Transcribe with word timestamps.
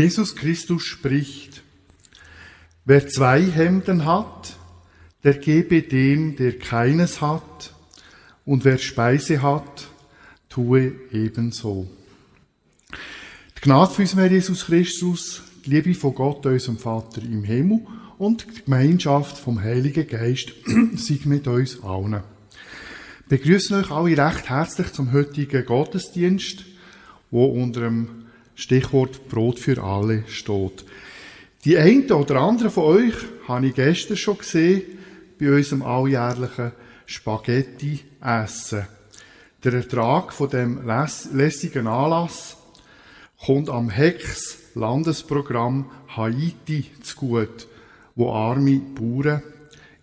Jesus 0.00 0.34
Christus 0.34 0.84
spricht, 0.84 1.62
wer 2.86 3.06
zwei 3.06 3.42
Hemden 3.42 4.06
hat, 4.06 4.56
der 5.24 5.34
gebe 5.34 5.82
dem, 5.82 6.36
der 6.36 6.58
keines 6.58 7.20
hat, 7.20 7.74
und 8.46 8.64
wer 8.64 8.78
Speise 8.78 9.42
hat, 9.42 9.88
tue 10.48 10.94
ebenso. 11.12 11.86
Die 12.90 13.60
Gnade 13.60 13.92
für 13.92 14.00
unseren 14.00 14.30
Jesus 14.30 14.64
Christus, 14.64 15.42
die 15.66 15.70
Liebe 15.70 15.92
von 15.92 16.14
Gott, 16.14 16.46
unserem 16.46 16.78
Vater 16.78 17.20
im 17.20 17.44
Himmel 17.44 17.80
und 18.16 18.46
die 18.56 18.64
Gemeinschaft 18.64 19.36
vom 19.36 19.60
Heiligen 19.60 20.08
Geist 20.08 20.54
sei 20.94 21.18
mit 21.26 21.46
uns 21.46 21.82
allen. 21.82 22.22
Wir 23.28 23.36
begrüßen 23.36 23.76
euch 23.76 23.90
alle 23.90 24.16
recht 24.16 24.48
herzlich 24.48 24.94
zum 24.94 25.12
heutigen 25.12 25.66
Gottesdienst, 25.66 26.64
wo 27.30 27.44
unter 27.44 27.82
dem 27.82 28.20
Stichwort 28.54 29.28
Brot 29.28 29.58
für 29.58 29.82
alle 29.82 30.24
steht. 30.28 30.84
Die 31.64 31.76
einen 31.76 32.10
oder 32.10 32.36
anderen 32.40 32.70
von 32.70 32.84
euch 32.84 33.14
habe 33.46 33.66
ich 33.66 33.74
gestern 33.74 34.16
schon 34.16 34.38
gesehen 34.38 34.82
bei 35.38 35.50
unserem 35.52 35.82
alljährlichen 35.82 36.72
Spaghetti-Essen. 37.06 38.86
Der 39.62 39.74
Ertrag 39.74 40.32
von 40.32 40.48
dem 40.48 40.80
lässigen 40.86 41.86
Anlass 41.86 42.56
kommt 43.44 43.68
am 43.68 43.90
Hex 43.90 44.58
Landesprogramm 44.74 45.90
Haiti 46.16 46.86
zu 47.02 47.16
gut, 47.16 47.66
wo 48.14 48.32
arme 48.32 48.80
Bauern 48.80 49.42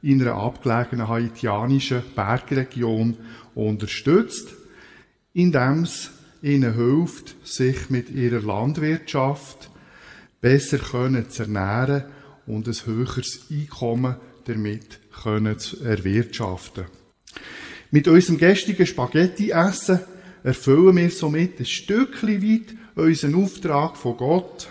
in 0.01 0.21
einer 0.21 0.35
abgelegenen 0.35 1.07
haitianischen 1.07 2.03
Bergregion 2.15 3.17
unterstützt, 3.55 4.49
indem 5.33 5.83
es 5.83 6.11
ihnen 6.47 6.73
hilft, 6.73 7.35
sich 7.45 7.89
mit 7.89 8.09
ihrer 8.09 8.41
Landwirtschaft 8.41 9.69
besser 10.41 10.77
können 10.77 11.29
zu 11.29 11.43
ernähren 11.43 12.05
und 12.45 12.67
ein 12.67 12.85
höheres 12.85 13.47
Einkommen 13.51 14.15
damit 14.45 14.99
können 15.21 15.59
zu 15.59 15.83
erwirtschaften. 15.83 16.85
Mit 17.91 18.07
unserem 18.07 18.37
gestrigen 18.37 18.85
Spaghetti-Essen 18.85 19.99
erfüllen 20.43 20.95
wir 20.97 21.09
somit 21.09 21.59
ein 21.59 21.65
Stückchen 21.65 22.41
weit 22.41 22.75
unseren 22.95 23.35
Auftrag 23.35 23.97
von 23.97 24.17
Gott, 24.17 24.67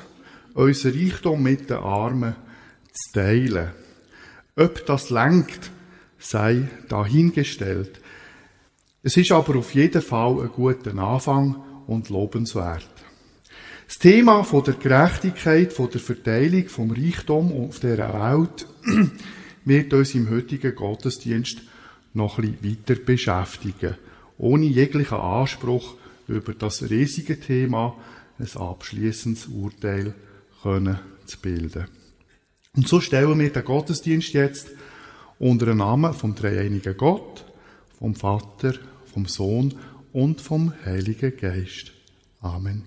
unser 0.54 0.94
Reichtum 0.94 1.42
mit 1.42 1.70
den 1.70 1.76
Armen 1.76 2.34
zu 2.92 3.12
teilen. 3.12 3.70
Ob 4.56 4.86
das 4.86 5.10
lenkt, 5.10 5.70
sei 6.18 6.68
dahingestellt. 6.88 8.00
Es 9.06 9.16
ist 9.16 9.30
aber 9.30 9.54
auf 9.54 9.72
jeden 9.72 10.02
Fall 10.02 10.40
ein 10.40 10.48
guter 10.48 10.92
Anfang 10.98 11.62
und 11.86 12.08
lobenswert. 12.08 12.90
Das 13.86 14.00
Thema 14.00 14.42
von 14.42 14.64
der 14.64 14.74
Gerechtigkeit, 14.74 15.72
von 15.72 15.88
der 15.88 16.00
Verteilung 16.00 16.66
vom 16.66 16.90
Reichtum 16.90 17.52
auf 17.52 17.78
der 17.78 17.98
Welt 17.98 18.66
wird 19.64 19.94
uns 19.94 20.12
im 20.16 20.28
heutigen 20.28 20.74
Gottesdienst 20.74 21.58
noch 22.14 22.38
bisschen 22.38 22.58
weiter 22.64 23.00
beschäftigen, 23.00 23.94
ohne 24.38 24.64
jeglichen 24.64 25.18
Anspruch 25.18 25.94
über 26.26 26.54
das 26.54 26.82
riesige 26.90 27.38
Thema 27.38 27.96
ein 28.40 28.60
abschließendes 28.60 29.46
Urteil 29.46 30.14
können 30.64 30.98
zu 31.26 31.38
bilden. 31.38 31.86
Und 32.74 32.88
so 32.88 33.00
stellen 33.00 33.38
wir 33.38 33.52
den 33.52 33.64
Gottesdienst 33.64 34.32
jetzt 34.32 34.72
unter 35.38 35.66
den 35.66 35.76
Namen 35.76 36.12
vom 36.12 36.34
dreieinigen 36.34 36.96
Gott, 36.96 37.44
vom 38.00 38.16
Vater, 38.16 38.74
vom 39.16 39.24
Sohn 39.24 39.74
und 40.12 40.42
vom 40.42 40.74
Heiligen 40.84 41.34
Geist. 41.38 41.90
Amen. 42.42 42.82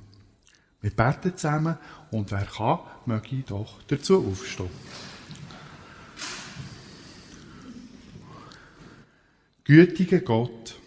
Wir 0.79 0.91
beten 0.91 1.35
zusammen 1.35 1.75
und 2.12 2.29
wer 2.29 2.45
kann, 2.45 2.81
möge 3.07 3.44
doch 3.47 3.81
dazu 3.88 4.23
aufstehen. 4.28 4.69
Gütiger 9.63 10.19
Gott, 10.19 10.79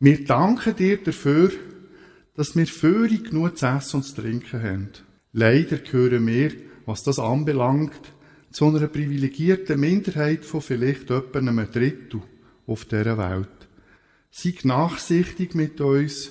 wir 0.00 0.24
danken 0.24 0.74
dir 0.74 1.04
dafür, 1.04 1.52
dass 2.34 2.56
wir 2.56 2.66
Führung 2.66 3.24
genug 3.24 3.58
zu 3.58 3.66
essen 3.66 3.96
und 3.96 4.04
zu 4.04 4.22
trinken 4.22 4.62
haben. 4.62 4.88
Leider 5.34 5.76
gehören 5.76 6.26
wir, 6.26 6.52
was 6.86 7.02
das 7.02 7.18
anbelangt, 7.18 8.00
zu 8.52 8.68
einer 8.68 8.86
privilegierten 8.88 9.78
Minderheit 9.78 10.46
von 10.46 10.62
vielleicht 10.62 11.10
etwa 11.10 11.40
einem 11.40 11.70
Drittel 11.70 12.22
auf 12.66 12.86
dieser 12.86 13.18
Welt. 13.18 13.65
Sei 14.38 14.52
nachsichtig 14.64 15.54
mit 15.54 15.80
uns, 15.80 16.30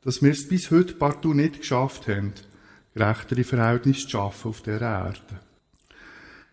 dass 0.00 0.22
wir 0.22 0.30
es 0.30 0.48
bis 0.48 0.70
heute 0.70 0.94
partout 0.94 1.34
nicht 1.34 1.58
geschafft 1.58 2.08
haben, 2.08 2.32
gerechtere 2.94 3.44
Verhältnisse 3.44 4.04
zu 4.04 4.08
schaffen 4.08 4.48
auf 4.48 4.62
dieser 4.62 4.80
Erde. 4.80 5.40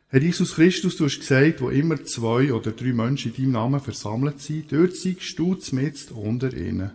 Herr 0.09 0.21
Jesus 0.21 0.55
Christus, 0.55 0.97
du 0.97 1.05
hast 1.05 1.19
gesagt, 1.19 1.61
wo 1.61 1.69
immer 1.69 2.03
zwei 2.03 2.51
oder 2.51 2.73
drei 2.73 2.91
Menschen 2.91 3.31
in 3.31 3.43
deinem 3.43 3.51
Namen 3.53 3.79
versammelt 3.79 4.41
sind, 4.41 4.73
dort 4.73 4.93
seist 4.97 5.39
du 5.39 5.57
mit 5.71 6.11
unter 6.11 6.53
ihnen. 6.53 6.91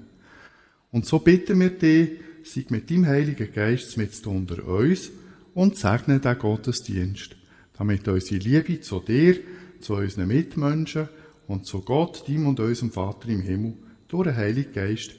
Und 0.92 1.06
so 1.06 1.20
bitten 1.20 1.58
wir 1.58 1.70
dich, 1.70 2.10
sei 2.44 2.66
mit 2.68 2.90
deinem 2.90 3.06
Heiligen 3.06 3.50
Geist 3.54 3.96
mit 3.96 4.26
unter 4.26 4.66
uns 4.66 5.10
und 5.54 5.78
segne 5.78 6.20
den 6.20 6.38
Gottesdienst, 6.38 7.36
damit 7.78 8.06
unsere 8.06 8.38
Liebe 8.38 8.82
zu 8.82 9.00
dir, 9.00 9.40
zu 9.80 9.94
unseren 9.94 10.28
Mitmenschen 10.28 11.08
und 11.48 11.66
zu 11.66 11.80
Gott, 11.80 12.28
dem 12.28 12.46
und 12.46 12.60
unserem 12.60 12.92
Vater 12.92 13.28
im 13.28 13.42
Himmel, 13.42 13.74
durch 14.06 14.28
den 14.28 14.36
Heiligen 14.36 14.72
Geist 14.72 15.12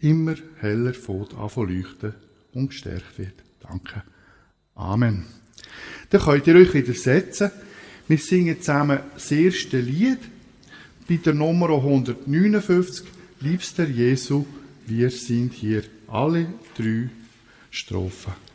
immer 0.00 0.36
heller 0.60 0.94
fort 0.94 1.34
leuchten 1.56 2.14
und 2.52 2.68
gestärkt 2.68 3.18
wird. 3.18 3.34
Danke. 3.60 4.04
Amen. 4.74 5.24
Dann 6.10 6.20
könnt 6.20 6.46
ihr 6.46 6.54
euch 6.54 6.72
wieder 6.74 6.94
setzen. 6.94 7.50
Wir 8.06 8.18
singen 8.18 8.60
zusammen 8.60 9.00
das 9.14 9.30
erste 9.32 9.80
Lied 9.80 10.18
bei 11.08 11.16
der 11.16 11.34
Nummer 11.34 11.70
159, 11.70 13.06
Liebster 13.40 13.88
Jesu, 13.88 14.46
wir 14.86 15.10
sind 15.10 15.52
hier 15.52 15.82
alle 16.08 16.46
drei 16.76 17.08
Strophen. 17.70 18.51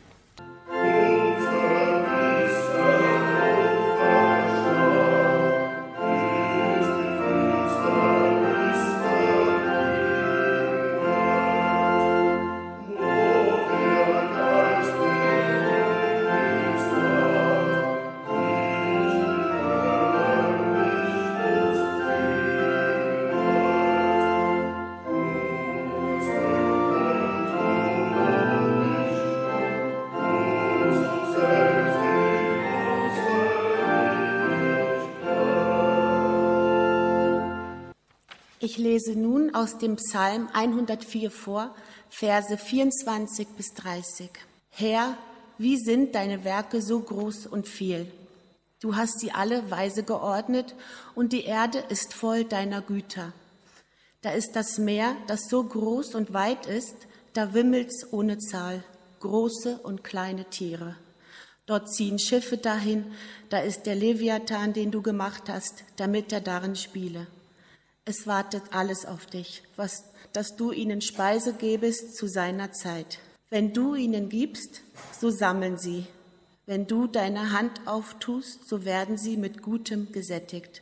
Ich 38.70 38.76
lese 38.76 39.12
nun 39.12 39.54
aus 39.54 39.78
dem 39.78 39.96
Psalm 39.96 40.50
104 40.52 41.30
vor, 41.30 41.74
Verse 42.10 42.54
24 42.54 43.48
bis 43.56 43.72
30. 43.72 44.28
Herr, 44.68 45.16
wie 45.56 45.78
sind 45.78 46.14
deine 46.14 46.44
Werke 46.44 46.82
so 46.82 47.00
groß 47.00 47.46
und 47.46 47.66
viel? 47.66 48.12
Du 48.78 48.94
hast 48.94 49.20
sie 49.20 49.32
alle 49.32 49.70
weise 49.70 50.02
geordnet 50.02 50.74
und 51.14 51.32
die 51.32 51.44
Erde 51.44 51.82
ist 51.88 52.12
voll 52.12 52.44
deiner 52.44 52.82
Güter. 52.82 53.32
Da 54.20 54.32
ist 54.32 54.54
das 54.54 54.76
Meer, 54.76 55.16
das 55.28 55.48
so 55.48 55.64
groß 55.64 56.14
und 56.14 56.34
weit 56.34 56.66
ist, 56.66 56.94
da 57.32 57.54
wimmelt's 57.54 58.12
ohne 58.12 58.36
Zahl, 58.36 58.84
große 59.20 59.78
und 59.82 60.04
kleine 60.04 60.44
Tiere. 60.44 60.94
Dort 61.64 61.90
ziehen 61.90 62.18
Schiffe 62.18 62.58
dahin, 62.58 63.06
da 63.48 63.60
ist 63.60 63.86
der 63.86 63.94
Leviathan, 63.94 64.74
den 64.74 64.90
du 64.90 65.00
gemacht 65.00 65.44
hast, 65.48 65.84
damit 65.96 66.34
er 66.34 66.42
darin 66.42 66.76
spiele. 66.76 67.28
Es 68.08 68.26
wartet 68.26 68.62
alles 68.70 69.04
auf 69.04 69.26
dich, 69.26 69.62
was, 69.76 70.02
dass 70.32 70.56
du 70.56 70.72
ihnen 70.72 71.02
Speise 71.02 71.52
gebest 71.52 72.16
zu 72.16 72.26
seiner 72.26 72.72
Zeit. 72.72 73.18
Wenn 73.50 73.74
du 73.74 73.94
ihnen 73.94 74.30
gibst, 74.30 74.80
so 75.12 75.28
sammeln 75.28 75.76
sie. 75.76 76.06
Wenn 76.64 76.86
du 76.86 77.06
deine 77.06 77.52
Hand 77.52 77.86
auftust, 77.86 78.66
so 78.66 78.86
werden 78.86 79.18
sie 79.18 79.36
mit 79.36 79.60
Gutem 79.60 80.10
gesättigt. 80.10 80.80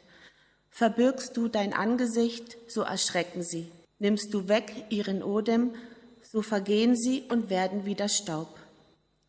Verbirgst 0.71 1.37
du 1.37 1.49
dein 1.49 1.73
Angesicht, 1.73 2.59
so 2.69 2.83
erschrecken 2.83 3.43
sie. 3.43 3.73
Nimmst 3.99 4.33
du 4.33 4.47
weg 4.47 4.85
ihren 4.91 5.25
Odem, 5.25 5.75
so 6.23 6.43
vergehen 6.43 6.95
sie 6.95 7.25
und 7.29 7.51
werden 7.51 7.87
wieder 7.87 8.09
Staub. 8.09 8.57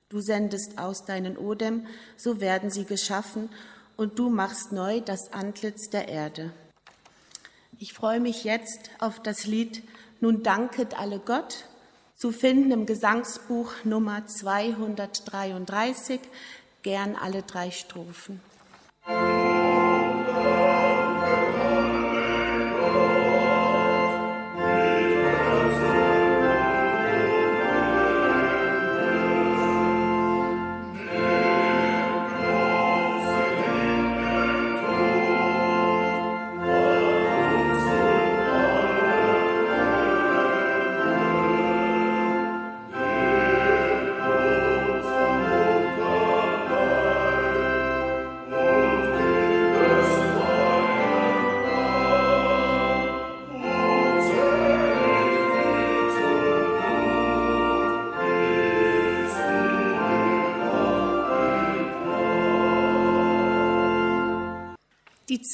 Du 0.10 0.20
sendest 0.22 0.78
aus 0.78 1.06
deinen 1.06 1.36
Odem, 1.36 1.88
so 2.16 2.42
werden 2.42 2.70
sie 2.70 2.86
geschaffen, 2.86 3.50
und 3.96 4.20
du 4.20 4.30
machst 4.30 4.72
neu 4.72 5.02
das 5.02 5.34
Antlitz 5.34 5.90
der 5.90 6.10
Erde. 6.10 6.54
Ich 7.80 7.94
freue 7.94 8.20
mich 8.20 8.44
jetzt 8.44 8.90
auf 8.98 9.22
das 9.22 9.46
Lied 9.46 9.84
Nun 10.20 10.42
danket 10.42 11.00
alle 11.00 11.20
Gott 11.20 11.66
zu 12.16 12.32
finden 12.32 12.72
im 12.72 12.88
Gesangsbuch 12.88 13.72
Nummer 13.84 14.26
233, 14.26 16.20
gern 16.82 17.16
alle 17.16 17.44
drei 17.44 17.70
Strophen. 17.70 18.42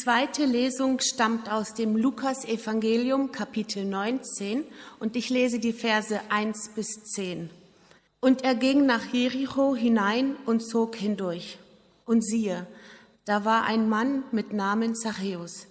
Zweite 0.03 0.43
Lesung 0.43 0.99
stammt 0.99 1.49
aus 1.49 1.75
dem 1.75 1.95
Lukas-Evangelium, 1.95 3.31
Kapitel 3.31 3.85
19, 3.85 4.65
und 4.99 5.15
ich 5.15 5.29
lese 5.29 5.59
die 5.59 5.71
Verse 5.71 6.19
1 6.27 6.71
bis 6.75 7.05
10. 7.05 7.49
Und 8.19 8.43
er 8.43 8.55
ging 8.55 8.85
nach 8.85 9.13
Jericho 9.13 9.77
hinein 9.77 10.35
und 10.45 10.59
zog 10.59 10.97
hindurch. 10.97 11.57
Und 12.03 12.21
siehe, 12.21 12.67
da 13.23 13.45
war 13.45 13.63
ein 13.63 13.87
Mann 13.87 14.25
mit 14.33 14.51
Namen 14.51 14.93
Zachäus, 14.93 15.67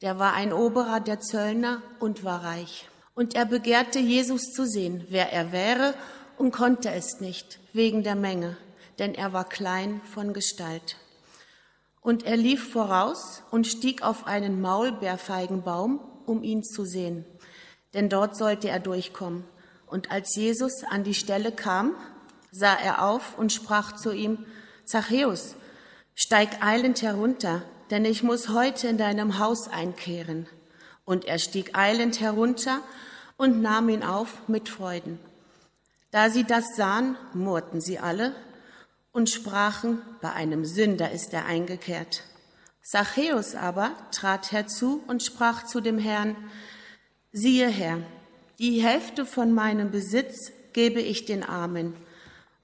der 0.00 0.20
war 0.20 0.34
ein 0.34 0.52
Oberer 0.52 1.00
der 1.00 1.18
Zöllner 1.18 1.82
und 1.98 2.22
war 2.22 2.44
reich. 2.44 2.88
Und 3.16 3.34
er 3.34 3.46
begehrte 3.46 3.98
Jesus 3.98 4.52
zu 4.52 4.64
sehen, 4.64 5.04
wer 5.08 5.32
er 5.32 5.50
wäre, 5.50 5.94
und 6.38 6.52
konnte 6.52 6.92
es 6.92 7.18
nicht, 7.18 7.58
wegen 7.72 8.04
der 8.04 8.14
Menge, 8.14 8.56
denn 9.00 9.12
er 9.16 9.32
war 9.32 9.48
klein 9.48 10.00
von 10.04 10.32
Gestalt. 10.32 10.98
Und 12.02 12.24
er 12.24 12.36
lief 12.36 12.72
voraus 12.72 13.42
und 13.52 13.66
stieg 13.66 14.02
auf 14.02 14.26
einen 14.26 14.60
Maulbeerfeigenbaum, 14.60 16.00
um 16.26 16.42
ihn 16.42 16.64
zu 16.64 16.84
sehen, 16.84 17.24
denn 17.94 18.08
dort 18.08 18.36
sollte 18.36 18.68
er 18.68 18.80
durchkommen. 18.80 19.44
Und 19.86 20.10
als 20.10 20.34
Jesus 20.34 20.82
an 20.84 21.04
die 21.04 21.14
Stelle 21.14 21.52
kam, 21.52 21.94
sah 22.50 22.74
er 22.74 23.04
auf 23.04 23.38
und 23.38 23.52
sprach 23.52 23.94
zu 23.94 24.12
ihm, 24.12 24.44
Zachäus, 24.84 25.54
steig 26.14 26.62
eilend 26.62 27.02
herunter, 27.02 27.62
denn 27.90 28.04
ich 28.04 28.22
muss 28.22 28.48
heute 28.48 28.88
in 28.88 28.98
deinem 28.98 29.38
Haus 29.38 29.68
einkehren. 29.68 30.48
Und 31.04 31.24
er 31.24 31.38
stieg 31.38 31.76
eilend 31.76 32.20
herunter 32.20 32.80
und 33.36 33.62
nahm 33.62 33.88
ihn 33.88 34.02
auf 34.02 34.48
mit 34.48 34.68
Freuden. 34.68 35.18
Da 36.10 36.30
sie 36.30 36.44
das 36.44 36.76
sahen, 36.76 37.16
murrten 37.32 37.80
sie 37.80 37.98
alle 37.98 38.34
und 39.12 39.30
sprachen, 39.30 40.02
bei 40.20 40.32
einem 40.32 40.64
Sünder 40.64 41.12
ist 41.12 41.32
er 41.32 41.46
eingekehrt. 41.46 42.24
Zachäus 42.82 43.54
aber 43.54 43.92
trat 44.10 44.50
herzu 44.50 45.02
und 45.06 45.22
sprach 45.22 45.64
zu 45.64 45.80
dem 45.80 45.98
Herrn, 45.98 46.36
siehe 47.30 47.68
Herr, 47.68 47.98
die 48.58 48.82
Hälfte 48.82 49.24
von 49.24 49.52
meinem 49.52 49.90
Besitz 49.90 50.52
gebe 50.72 51.00
ich 51.00 51.24
den 51.24 51.42
Armen. 51.42 51.94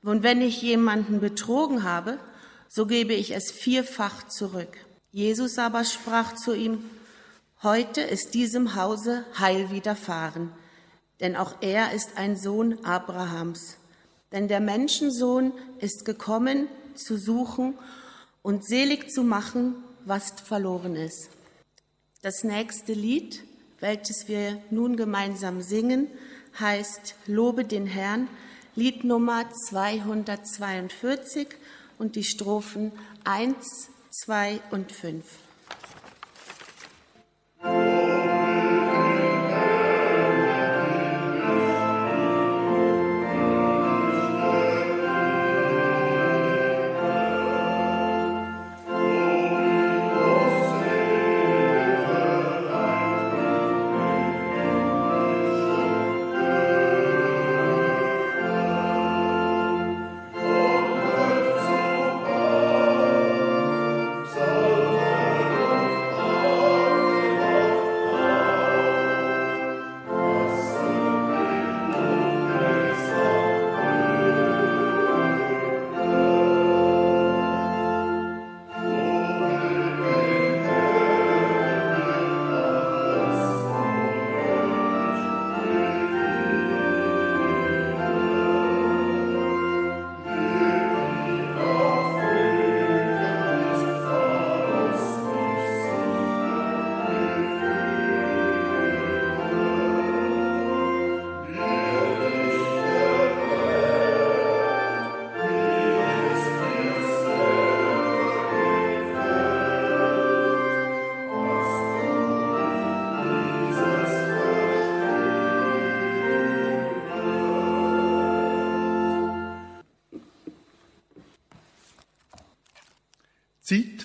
Und 0.02 0.22
wenn 0.22 0.40
ich 0.42 0.62
jemanden 0.62 1.20
betrogen 1.20 1.82
habe, 1.82 2.18
so 2.68 2.86
gebe 2.86 3.14
ich 3.14 3.34
es 3.34 3.50
vierfach 3.50 4.28
zurück. 4.28 4.76
Jesus 5.10 5.58
aber 5.58 5.84
sprach 5.84 6.34
zu 6.34 6.54
ihm, 6.54 6.84
heute 7.62 8.00
ist 8.00 8.34
diesem 8.34 8.74
Hause 8.74 9.24
Heil 9.38 9.70
widerfahren, 9.70 10.52
denn 11.20 11.36
auch 11.36 11.56
er 11.60 11.92
ist 11.92 12.16
ein 12.16 12.36
Sohn 12.36 12.84
Abrahams. 12.84 13.78
Denn 14.32 14.48
der 14.48 14.60
Menschensohn 14.60 15.52
ist 15.78 16.04
gekommen, 16.04 16.68
zu 16.94 17.16
suchen 17.16 17.74
und 18.42 18.66
selig 18.66 19.10
zu 19.10 19.22
machen, 19.22 19.76
was 20.04 20.32
verloren 20.44 20.96
ist. 20.96 21.30
Das 22.22 22.44
nächste 22.44 22.92
Lied, 22.92 23.44
welches 23.80 24.28
wir 24.28 24.60
nun 24.70 24.96
gemeinsam 24.96 25.62
singen, 25.62 26.08
heißt 26.58 27.14
Lobe 27.26 27.64
den 27.64 27.86
Herrn, 27.86 28.28
Lied 28.74 29.04
Nummer 29.04 29.48
242 29.68 31.48
und 31.98 32.16
die 32.16 32.24
Strophen 32.24 32.92
1, 33.24 33.90
2 34.10 34.60
und 34.70 34.92
5. 34.92 35.24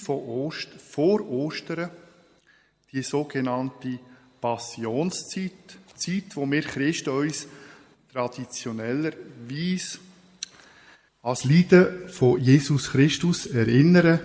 Ost, 0.09 0.69
vor 0.89 1.21
Ostern, 1.29 1.89
die 2.91 3.01
sogenannte 3.01 3.99
Passionszeit, 4.41 5.51
Zeit, 5.95 6.35
wo 6.35 6.49
wir 6.49 6.61
Christen 6.61 7.09
uns 7.09 7.47
traditionellerweise 8.11 9.99
als 11.21 11.45
Leiden 11.45 12.09
von 12.09 12.39
Jesus 12.39 12.91
Christus 12.91 13.45
erinnern, 13.45 14.19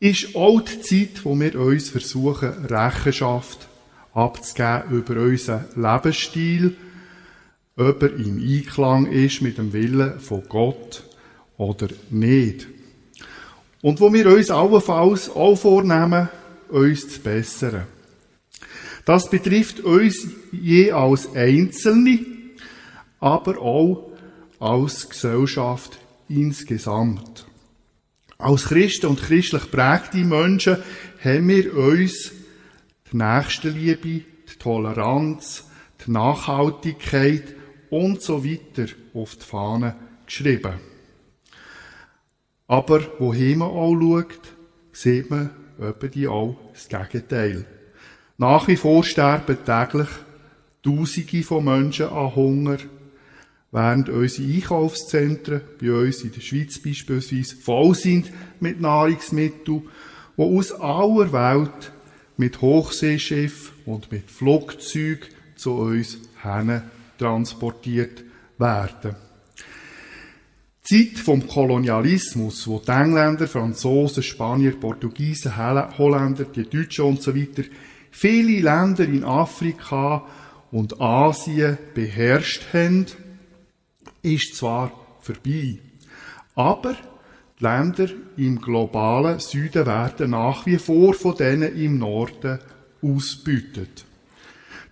ist 0.00 0.34
auch 0.34 0.60
die 0.60 0.80
Zeit, 0.80 1.24
wo 1.24 1.38
wir 1.38 1.54
uns 1.60 1.90
versuchen, 1.90 2.64
Rechenschaft 2.66 3.68
abzugeben 4.14 4.90
über 4.90 5.20
unseren 5.20 5.66
Lebensstil, 5.76 6.76
ob 7.76 8.02
er 8.02 8.14
im 8.14 8.38
Einklang 8.38 9.06
ist 9.06 9.42
mit 9.42 9.58
dem 9.58 9.72
Willen 9.72 10.18
von 10.20 10.42
Gott 10.48 11.04
oder 11.56 11.88
nicht. 12.10 12.66
Und 13.80 14.00
wo 14.00 14.12
wir 14.12 14.26
uns 14.26 14.50
allenfalls 14.50 15.30
auch 15.30 15.56
vornehmen, 15.56 16.28
uns 16.68 17.08
zu 17.08 17.20
bessern. 17.20 17.86
Das 19.04 19.30
betrifft 19.30 19.80
uns 19.80 20.28
je 20.52 20.92
als 20.92 21.34
Einzelne, 21.34 22.26
aber 23.20 23.58
auch 23.58 24.12
als 24.58 25.08
Gesellschaft 25.08 25.98
insgesamt. 26.28 27.46
Als 28.36 28.66
Christen 28.66 29.06
und 29.06 29.22
christlich 29.22 29.70
prägte 29.70 30.18
Menschen 30.18 30.78
haben 31.24 31.48
wir 31.48 31.74
uns 31.74 32.32
die 33.10 33.16
Nächstenliebe, 33.16 34.02
die 34.02 34.58
Toleranz, 34.58 35.64
die 36.06 36.10
Nachhaltigkeit 36.10 37.54
und 37.90 38.22
so 38.22 38.44
weiter 38.44 38.92
auf 39.14 39.36
die 39.36 39.44
Fahne 39.44 39.96
geschrieben. 40.26 40.74
Aber 42.68 43.00
wohin 43.18 43.58
man 43.58 43.68
auch 43.70 43.98
schaut, 43.98 44.54
sieht 44.92 45.30
man 45.30 45.50
die 46.14 46.28
auch 46.28 46.56
das 46.72 46.88
Gegenteil. 46.88 47.64
Nach 48.36 48.68
wie 48.68 48.76
vor 48.76 49.02
sterben 49.02 49.58
täglich 49.64 50.08
Tausende 50.84 51.42
von 51.42 51.64
Menschen 51.64 52.08
an 52.08 52.34
Hunger, 52.36 52.78
während 53.72 54.08
unsere 54.08 54.48
Einkaufszentren, 54.48 55.62
bei 55.80 55.92
uns 55.92 56.22
in 56.22 56.32
der 56.32 56.40
Schweiz 56.40 56.78
beispielsweise, 56.78 57.56
voll 57.56 57.94
sind 57.94 58.30
mit 58.60 58.80
Nahrungsmitteln, 58.80 59.82
die 60.36 60.42
aus 60.42 60.72
aller 60.72 61.32
Welt 61.32 61.92
mit 62.36 62.60
Hochseeschiff 62.60 63.72
und 63.86 64.12
mit 64.12 64.30
Flugzeug 64.30 65.28
zu 65.56 65.72
uns 65.72 66.18
hin 66.42 66.82
transportiert 67.18 68.22
werden. 68.58 69.16
Die 70.90 71.12
Zeit 71.12 71.18
vom 71.18 71.46
Kolonialismus, 71.46 72.66
wo 72.66 72.78
die 72.78 72.90
Engländer, 72.90 73.46
Franzosen, 73.46 74.22
Spanier, 74.22 74.72
Portugiesen, 74.72 75.56
Holländer, 75.56 76.44
die 76.44 76.68
Deutschen 76.68 77.04
und 77.04 77.22
so 77.22 77.36
weiter 77.36 77.64
viele 78.10 78.60
Länder 78.60 79.04
in 79.04 79.24
Afrika 79.24 80.24
und 80.70 81.00
Asien 81.00 81.78
beherrscht 81.94 82.72
haben, 82.72 83.06
ist 84.22 84.56
zwar 84.56 84.92
vorbei, 85.20 85.78
aber 86.54 86.96
die 87.58 87.64
Länder 87.64 88.08
im 88.36 88.60
globalen 88.60 89.40
Süden 89.40 89.86
werden 89.86 90.30
nach 90.30 90.64
wie 90.66 90.78
vor 90.78 91.12
von 91.14 91.36
denen 91.36 91.76
im 91.76 91.98
Norden 91.98 92.60
ausbeutet. 93.02 94.04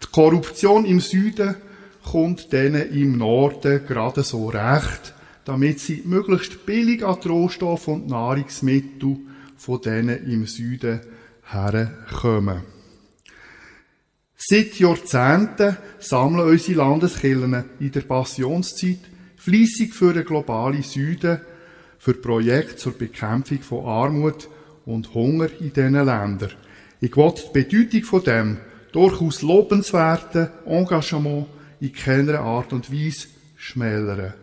Die 0.03 0.07
Korruption 0.13 0.85
im 0.85 1.01
Süden 1.01 1.57
kommt 2.05 2.53
denen 2.53 2.93
im 2.93 3.17
Norden 3.17 3.87
gerade 3.87 4.23
so 4.23 4.49
recht, 4.49 5.15
damit 5.47 5.79
sie 5.79 6.03
möglichst 6.05 6.67
billig 6.67 7.05
an 7.05 7.19
die 7.23 7.29
Rohstoffe 7.29 7.89
und 7.89 8.09
Nahrungsmittel 8.09 9.19
von 9.57 9.81
denen 9.81 10.27
im 10.27 10.45
Süden 10.47 11.01
herkommen. 11.45 12.63
Seit 14.37 14.79
Jahrzehnten 14.79 15.77
sammeln 16.01 16.51
unsere 16.51 16.79
Landeskirchen 16.79 17.65
in 17.79 17.93
der 17.93 18.01
Passionszeit 18.03 18.99
fließig 19.37 19.95
für 19.95 20.13
den 20.13 20.25
globalen 20.25 20.83
Süden, 20.83 21.41
für 21.99 22.15
Projekte 22.15 22.77
zur 22.77 22.93
Bekämpfung 22.99 23.61
von 23.63 23.87
Armut 23.87 24.49
und 24.85 25.15
Hunger 25.15 25.49
in 25.61 25.73
diesen 25.73 25.95
Ländern. 25.95 26.53
Ich 27.01 27.17
will 27.17 27.33
die 27.33 27.53
Bedeutung 27.53 28.03
von 28.03 28.25
dem 28.25 28.57
durchaus 28.91 29.43
lobenswerten 29.43 30.49
Engagement 30.67 31.47
in 31.81 31.93
keiner 31.93 32.41
Art 32.41 32.73
und 32.73 32.93
Weise 32.93 33.29
schmälern. 33.57 34.35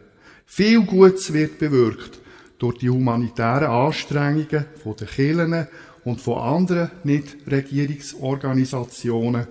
Viel 0.55 0.85
Gutes 0.85 1.33
wird 1.33 1.57
bewirkt 1.57 2.19
durch 2.59 2.77
die 2.77 2.91
humanitären 2.91 3.71
Anstrengungen 3.71 4.65
von 4.83 4.95
den 4.95 5.07
Kirchen 5.07 5.67
und 6.03 6.21
von 6.21 6.37
anderen 6.37 6.91
Nichtregierungsorganisationen 7.03 9.47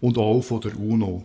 und 0.00 0.18
auch 0.18 0.42
von 0.42 0.60
der 0.60 0.76
UNO. 0.76 1.24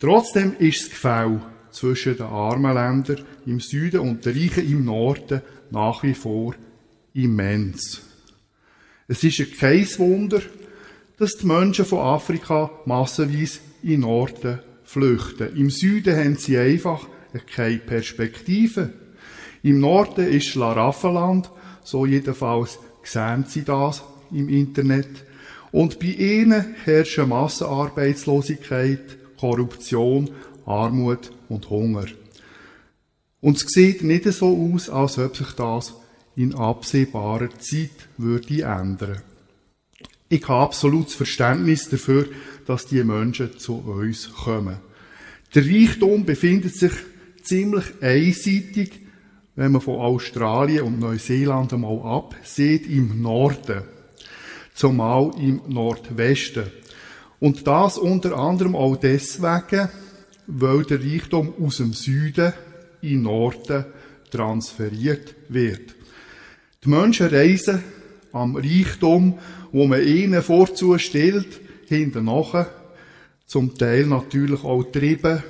Trotzdem 0.00 0.56
ist 0.58 0.82
das 0.82 0.90
Gefälle 0.90 1.40
zwischen 1.70 2.16
den 2.16 2.26
armen 2.26 2.74
Ländern 2.74 3.24
im 3.46 3.60
Süden 3.60 4.00
und 4.00 4.26
den 4.26 4.36
Reichen 4.36 4.68
im 4.68 4.84
Norden 4.84 5.42
nach 5.70 6.02
wie 6.02 6.14
vor 6.14 6.56
immens. 7.14 8.00
Es 9.06 9.22
ist 9.22 9.60
kein 9.60 9.86
Wunder, 9.96 10.42
dass 11.18 11.36
die 11.36 11.46
Menschen 11.46 11.84
von 11.84 12.00
Afrika 12.00 12.68
massenweise 12.84 13.60
in 13.84 13.90
den 13.90 14.00
Norden 14.00 14.58
flüchten. 14.82 15.56
Im 15.56 15.70
Süden 15.70 16.16
haben 16.16 16.34
sie 16.34 16.58
einfach 16.58 17.06
keine 17.54 17.78
Perspektive. 17.78 18.92
Im 19.62 19.80
Norden 19.80 20.26
ist 20.26 20.46
Schlaraffenland, 20.46 21.50
so 21.84 22.06
jedenfalls 22.06 22.78
sehen 23.02 23.44
sie 23.46 23.62
das 23.62 24.02
im 24.30 24.48
Internet. 24.48 25.24
Und 25.72 25.98
bei 25.98 26.06
ihnen 26.06 26.74
herrschen 26.84 27.28
Massenarbeitslosigkeit, 27.28 29.18
Korruption, 29.38 30.30
Armut 30.66 31.30
und 31.48 31.70
Hunger. 31.70 32.06
Und 33.40 33.56
es 33.56 33.72
sieht 33.72 34.02
nicht 34.02 34.24
so 34.24 34.72
aus, 34.74 34.90
als 34.90 35.18
ob 35.18 35.36
sich 35.36 35.52
das 35.52 35.94
in 36.36 36.54
absehbarer 36.54 37.50
Zeit 37.58 38.08
würde 38.18 38.62
ändern. 38.62 39.22
Ich 40.28 40.46
habe 40.46 40.62
absolutes 40.62 41.14
Verständnis 41.14 41.88
dafür, 41.88 42.26
dass 42.66 42.86
die 42.86 43.02
Menschen 43.02 43.58
zu 43.58 43.76
uns 43.78 44.32
kommen. 44.32 44.76
Der 45.54 45.66
Reichtum 45.66 46.24
befindet 46.24 46.76
sich 46.76 46.92
ziemlich 47.42 47.84
einseitig, 48.00 49.00
wenn 49.56 49.72
man 49.72 49.80
von 49.80 49.96
Australien 49.96 50.84
und 50.84 50.98
Neuseeland 50.98 51.72
einmal 51.72 52.00
absieht, 52.00 52.86
im 52.88 53.20
Norden. 53.20 53.82
Zumal 54.74 55.32
im 55.38 55.60
Nordwesten. 55.68 56.64
Und 57.38 57.66
das 57.66 57.98
unter 57.98 58.36
anderem 58.36 58.76
auch 58.76 58.96
deswegen, 58.96 59.88
weil 60.46 60.84
der 60.84 61.00
Reichtum 61.00 61.52
aus 61.60 61.78
dem 61.78 61.92
Süden 61.92 62.52
in 63.02 63.08
den 63.08 63.22
Norden 63.22 63.84
transferiert 64.30 65.34
wird. 65.48 65.94
Die 66.84 66.88
Menschen 66.88 67.28
reisen 67.28 67.82
am 68.32 68.56
Reichtum, 68.56 69.38
wo 69.72 69.86
man 69.86 70.02
ihnen 70.02 70.42
vorzustellt, 70.42 71.60
hinten 71.88 72.24
nachher, 72.24 72.70
zum 73.46 73.74
Teil 73.76 74.06
natürlich 74.06 74.62
auch 74.64 74.84
getrieben 74.84 75.42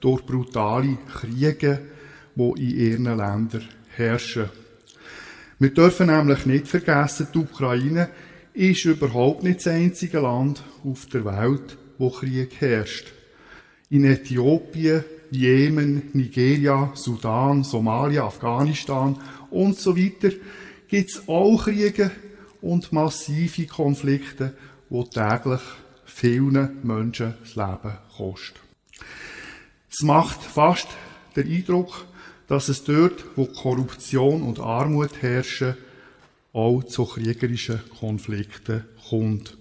durch 0.00 0.24
brutale 0.24 0.98
Kriege, 1.12 1.80
wo 2.34 2.54
in 2.54 2.70
ihren 2.70 3.04
Ländern 3.04 3.68
herrschen. 3.96 4.48
Wir 5.58 5.74
dürfen 5.74 6.06
nämlich 6.06 6.46
nicht 6.46 6.68
vergessen, 6.68 7.28
die 7.34 7.38
Ukraine 7.38 8.08
ist 8.54 8.84
überhaupt 8.84 9.42
nicht 9.42 9.58
das 9.58 9.68
einzige 9.68 10.20
Land 10.20 10.62
auf 10.84 11.06
der 11.06 11.24
Welt, 11.24 11.76
wo 11.98 12.10
Krieg 12.10 12.60
herrscht. 12.60 13.12
In 13.90 14.04
Äthiopien, 14.04 15.04
Jemen, 15.30 16.10
Nigeria, 16.12 16.92
Sudan, 16.94 17.64
Somalia, 17.64 18.24
Afghanistan 18.24 19.16
und 19.50 19.78
so 19.78 19.96
weiter 19.96 20.30
gibt 20.86 21.10
es 21.10 21.28
auch 21.28 21.64
Kriege 21.64 22.10
und 22.60 22.92
massive 22.92 23.66
Konflikte, 23.66 24.54
wo 24.88 25.04
täglich 25.04 25.60
vielen 26.04 26.78
Menschen 26.82 27.34
das 27.40 27.56
Leben 27.56 27.98
kosten. 28.16 28.67
Es 29.90 30.02
macht 30.02 30.42
fast 30.42 30.88
den 31.36 31.50
Eindruck, 31.50 32.06
dass 32.46 32.68
es 32.68 32.84
dort, 32.84 33.24
wo 33.36 33.46
Korruption 33.46 34.42
und 34.42 34.60
Armut 34.60 35.22
herrschen, 35.22 35.76
auch 36.52 36.82
zu 36.82 37.04
kriegerischen 37.04 37.80
Konflikten 38.00 38.84
kommt. 39.08 39.56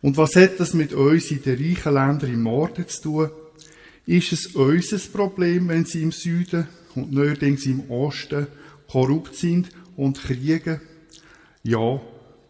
Und 0.00 0.16
was 0.16 0.34
hat 0.34 0.58
das 0.58 0.74
mit 0.74 0.92
uns 0.92 1.30
in 1.30 1.42
den 1.42 1.58
reichen 1.58 1.94
Ländern 1.94 2.32
im 2.32 2.42
Norden 2.42 2.88
zu 2.88 3.02
tun? 3.02 3.30
Ist 4.06 4.32
es 4.32 4.46
unser 4.48 4.98
Problem, 4.98 5.68
wenn 5.68 5.84
sie 5.84 6.02
im 6.02 6.10
Süden 6.10 6.66
und 6.96 7.12
neuerdings 7.12 7.66
im 7.66 7.88
Osten 7.88 8.48
korrupt 8.88 9.36
sind 9.36 9.68
und 9.96 10.20
kriegen? 10.20 10.80
Ja, 11.62 12.00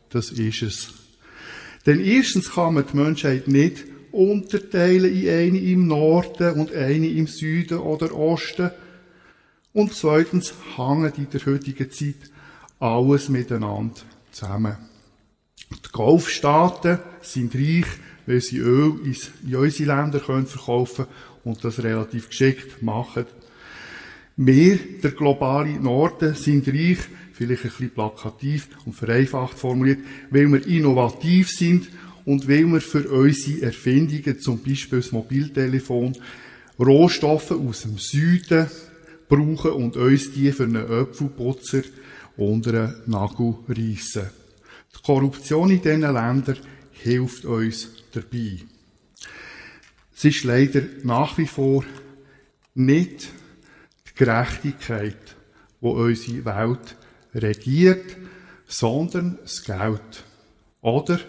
das 0.08 0.30
ist 0.30 0.62
es. 0.62 0.88
Denn 1.84 2.00
erstens 2.00 2.52
kann 2.52 2.74
man 2.74 2.86
die 2.90 2.96
Menschheit 2.96 3.48
nicht 3.48 3.84
unterteilen 4.12 5.12
in 5.12 5.28
eine 5.28 5.58
im 5.58 5.86
Norden 5.86 6.60
und 6.60 6.72
eine 6.72 7.08
im 7.08 7.26
Süden 7.26 7.78
oder 7.78 8.14
Osten. 8.14 8.70
Und 9.72 9.94
zweitens 9.94 10.54
hängt 10.76 11.18
in 11.18 11.30
der 11.30 11.46
heutigen 11.46 11.90
Zeit 11.90 12.30
alles 12.78 13.28
miteinander 13.28 14.00
zusammen. 14.30 14.76
Die 15.70 15.92
Golfstaaten 15.92 16.98
sind 17.22 17.54
reich, 17.54 17.86
weil 18.26 18.40
sie 18.40 18.58
Öl 18.58 19.00
in 19.04 19.56
unsere 19.56 19.96
Länder 19.96 20.20
können 20.20 20.46
verkaufen 20.46 21.06
und 21.44 21.64
das 21.64 21.82
relativ 21.82 22.28
geschickt 22.28 22.82
machen. 22.82 23.26
Wir, 24.36 24.78
der 25.02 25.10
globale 25.12 25.80
Norden, 25.80 26.34
sind 26.34 26.68
reich, 26.68 26.98
vielleicht 27.32 27.64
ein 27.64 27.70
bisschen 27.70 27.90
plakativ 27.90 28.68
und 28.84 28.94
vereinfacht 28.94 29.58
formuliert, 29.58 30.00
weil 30.30 30.50
wir 30.50 30.66
innovativ 30.66 31.50
sind 31.50 31.88
und 32.24 32.48
weil 32.48 32.66
wir 32.66 32.80
für 32.80 33.08
unsere 33.08 33.62
Erfindungen, 33.62 34.40
zum 34.40 34.62
Beispiel 34.62 35.00
das 35.00 35.12
Mobiltelefon, 35.12 36.16
Rohstoffe 36.78 37.52
aus 37.52 37.82
dem 37.82 37.98
Süden 37.98 38.66
brauchen 39.28 39.72
und 39.72 39.96
uns 39.96 40.32
die 40.32 40.52
für 40.52 40.64
einen 40.64 40.84
Öpfelputzer 40.84 41.82
unter 42.36 42.72
den 42.72 42.94
Nagel 43.06 43.54
reissen. 43.68 44.30
Die 44.94 45.02
Korruption 45.02 45.70
in 45.70 45.82
diesen 45.82 46.00
Ländern 46.00 46.58
hilft 46.92 47.44
uns 47.44 47.88
dabei. 48.12 48.58
Es 50.14 50.24
ist 50.24 50.44
leider 50.44 50.82
nach 51.02 51.36
wie 51.38 51.46
vor 51.46 51.84
nicht 52.74 53.28
die 54.08 54.14
Gerechtigkeit, 54.14 55.36
wo 55.80 55.92
unsere 55.92 56.44
Welt 56.44 56.96
regiert, 57.34 58.16
sondern 58.66 59.38
das 59.42 59.64
Geld. 59.64 60.24
Oder 60.80 61.20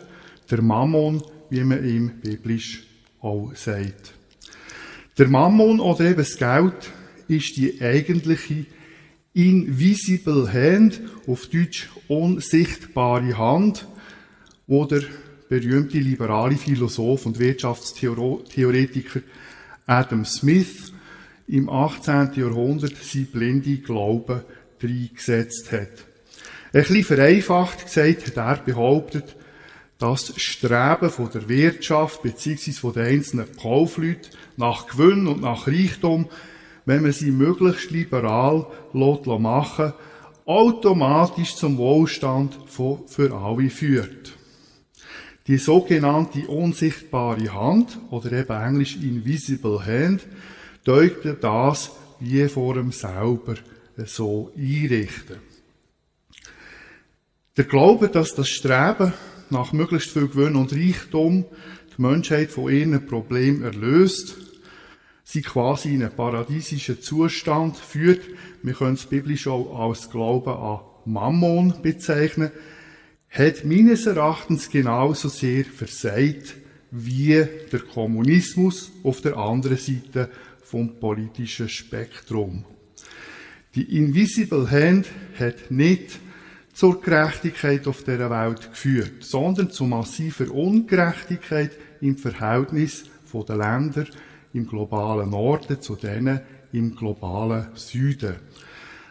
der 0.54 0.62
Mammon, 0.62 1.24
wie 1.50 1.64
man 1.64 1.84
ihm 1.84 2.12
biblisch 2.22 2.84
auch 3.22 3.52
sagt. 3.56 4.14
Der 5.18 5.28
Mammon 5.28 5.80
oder 5.80 6.06
eben 6.06 6.18
das 6.18 6.38
Geld 6.38 6.92
ist 7.28 7.58
die 7.58 7.82
eigentliche 7.82 8.68
invisible 9.34 10.54
hand, 10.54 11.02
auf 11.26 11.48
Deutsch 11.48 11.90
unsichtbare 12.08 13.36
Hand, 13.36 13.88
wo 14.68 14.86
der 14.86 15.02
berühmte 15.50 15.98
liberale 15.98 16.58
Philosoph 16.58 17.26
und 17.26 17.40
Wirtschaftstheoretiker 17.40 19.22
Adam 19.88 20.24
Smith 20.24 20.94
im 21.48 21.68
18. 21.68 22.34
Jahrhundert 22.36 22.96
sein 22.98 23.26
blinde 23.26 23.78
Glauben 23.78 24.42
reingesetzt 24.80 25.72
hat. 25.72 26.06
Ein 26.74 26.82
bisschen 26.82 27.04
vereinfacht 27.04 27.86
gesagt 27.86 28.28
hat 28.28 28.38
er 28.38 28.58
behauptet, 28.58 29.36
dass 30.04 30.26
das 30.26 30.42
Streben 30.42 31.10
von 31.10 31.30
der 31.32 31.48
Wirtschaft 31.48 32.24
bzw. 32.24 32.74
von 32.74 32.92
den 32.92 33.06
einzelnen 33.06 33.56
Kaufleuten 33.56 34.32
nach 34.58 34.88
Gewinn 34.88 35.28
und 35.28 35.42
nach 35.42 35.66
Reichtum, 35.66 36.28
wenn 36.84 37.04
man 37.04 37.14
sie 37.14 37.32
möglichst 37.32 37.90
liberal 37.90 38.68
machen 38.92 39.94
automatisch 40.46 41.56
zum 41.56 41.78
Wohlstand 41.78 42.60
für 42.68 43.34
alle 43.34 43.70
führt. 43.70 44.34
Die 45.48 45.58
sogenannte 45.58 46.48
unsichtbare 46.48 47.54
Hand 47.54 47.98
oder 48.10 48.34
eben 48.34 48.62
englisch 48.62 48.98
Invisible 48.98 49.86
Hand 49.86 50.28
deutet 50.84 51.42
das 51.42 51.92
wie 52.20 52.46
vor 52.50 52.74
dem 52.74 52.92
selber 52.92 53.56
so 54.06 54.52
einrichten. 54.58 55.38
Der 57.56 57.64
Glaube, 57.64 58.10
dass 58.10 58.36
das 58.36 58.50
Streben 58.50 59.14
nach 59.54 59.72
möglichst 59.72 60.12
viel 60.12 60.28
Gewinn 60.28 60.56
und 60.56 60.74
Reichtum 60.74 61.46
die 61.96 62.02
Menschheit 62.02 62.52
von 62.52 62.74
ihren 62.74 63.06
Problemen 63.06 63.64
erlöst, 63.64 64.36
sie 65.24 65.42
quasi 65.42 65.94
in 65.94 66.04
einen 66.04 66.16
paradiesischen 66.16 67.02
Zustand 67.02 67.78
führt. 67.78 68.22
Wir 68.62 68.74
können 68.74 68.96
es 68.96 69.06
biblisch 69.06 69.48
auch 69.48 69.80
als 69.80 70.10
Glauben 70.10 70.54
an 70.54 70.80
Mammon 71.06 71.82
bezeichnen, 71.82 72.52
hat 73.30 73.66
meines 73.66 74.06
Erachtens 74.06 74.70
genauso 74.70 75.30
sehr 75.30 75.66
versagt 75.66 76.56
wie 76.92 77.46
der 77.72 77.80
Kommunismus 77.80 78.92
auf 79.04 79.22
der 79.22 79.38
anderen 79.38 79.78
Seite 79.78 80.30
vom 80.64 81.00
politischen 81.00 81.68
Spektrum. 81.70 82.66
Die 83.76 83.98
Invisible 83.98 84.70
Hand 84.70 85.08
hat 85.40 85.72
nicht 85.72 86.20
zur 86.74 87.02
Gerechtigkeit 87.02 87.88
auf 87.88 88.04
der 88.04 88.30
Welt 88.30 88.72
geführt, 88.72 89.24
sondern 89.24 89.72
zu 89.72 89.86
massiver 89.86 90.52
Ungerechtigkeit 90.52 91.72
im 92.02 92.18
Verhältnis 92.18 93.06
der 93.48 93.58
Länder 93.58 94.06
im 94.54 94.68
globalen 94.68 95.32
Norden 95.32 95.82
zu 95.82 95.96
denen 95.96 96.42
im 96.72 96.96
globalen 96.96 97.68
Süden. 97.76 98.36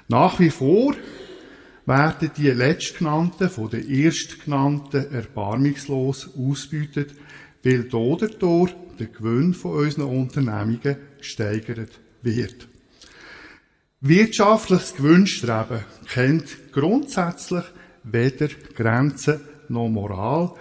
Nach 0.09 0.39
wie 0.39 0.51
vor 0.51 0.95
werden 1.87 2.31
die 2.37 2.51
letztgenannten 2.51 3.49
von 3.49 3.71
den 3.71 3.89
erstgenannten 3.89 5.13
erbarmungslos 5.13 6.31
ausbeutet, 6.37 7.15
weil 7.65 7.85
dort 7.85 8.37
der 8.99 9.07
Gewinn 9.07 9.55
von 9.55 9.73
unseren 9.73 10.05
Unternehmungen 10.05 10.97
gesteigert 11.19 12.01
wird. 12.23 12.69
Wirtschaftliches 14.05 14.97
Gewinnstreben 14.97 15.85
kennt 16.13 16.73
grundsätzlich 16.73 17.63
weder 18.03 18.49
Grenzen 18.75 19.41
noch 19.69 19.89
Moral 19.89 20.55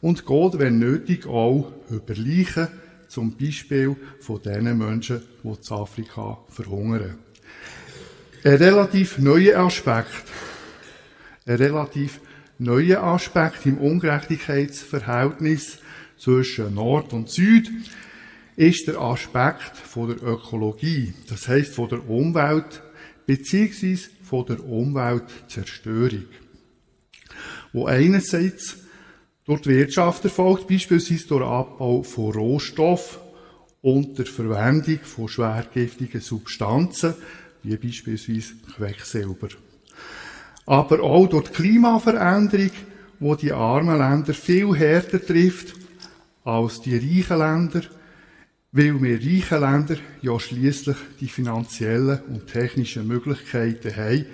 und 0.00 0.24
geht, 0.24 0.58
wenn 0.58 0.78
nötig, 0.78 1.26
auch 1.26 1.70
über 1.90 2.14
Leichen, 2.14 2.68
zum 3.08 3.36
Beispiel 3.36 3.94
von 4.20 4.40
den 4.40 4.78
Menschen, 4.78 5.20
die 5.44 5.48
in 5.48 5.58
Afrika 5.70 6.38
verhungern. 6.48 7.18
Ein 8.42 8.54
relativ 8.54 9.18
neuer 9.18 9.66
Aspekt, 9.66 10.24
ein 11.44 11.56
relativ 11.56 12.20
neuer 12.56 13.02
Aspekt 13.02 13.66
im 13.66 13.76
Ungerechtigkeitsverhältnis 13.76 15.80
zwischen 16.16 16.74
Nord 16.74 17.12
und 17.12 17.28
Süd 17.28 17.70
ist 18.58 18.88
der 18.88 19.00
Aspekt 19.00 19.76
von 19.76 20.08
der 20.08 20.20
Ökologie, 20.20 21.14
das 21.28 21.46
heißt 21.46 21.72
von 21.72 21.88
der 21.88 22.08
Umwelt 22.10 22.82
beziehungsweise 23.24 24.08
von 24.24 24.46
der 24.46 24.64
Umweltzerstörung, 24.64 26.24
wo 27.72 27.86
einerseits 27.86 28.78
durch 29.44 29.60
die 29.60 29.68
Wirtschaft 29.68 30.24
erfolgt, 30.24 30.66
beispielsweise 30.66 31.28
durch 31.28 31.44
Abbau 31.44 32.02
von 32.02 32.32
Rohstoffen 32.32 33.20
und 33.80 34.18
der 34.18 34.26
Verwendung 34.26 34.98
von 35.04 35.28
schwergiftigen 35.28 36.20
Substanzen, 36.20 37.14
wie 37.62 37.76
beispielsweise 37.76 38.54
Quecksilber. 38.74 39.50
Aber 40.66 41.00
auch 41.00 41.28
durch 41.28 41.46
die 41.48 41.54
Klimaveränderung, 41.62 42.72
wo 43.20 43.36
die 43.36 43.52
armen 43.52 43.98
Länder 43.98 44.34
viel 44.34 44.74
härter 44.74 45.24
trifft 45.24 45.74
als 46.42 46.80
die 46.80 46.96
reichen 46.96 47.38
Länder, 47.38 47.82
weil 48.72 49.02
wir 49.02 49.18
reichen 49.18 49.60
Länder 49.60 49.96
ja 50.20 50.38
schließlich 50.38 50.96
die 51.20 51.28
finanziellen 51.28 52.20
und 52.28 52.46
technischen 52.46 53.06
Möglichkeiten 53.06 53.96
haben, 53.96 54.26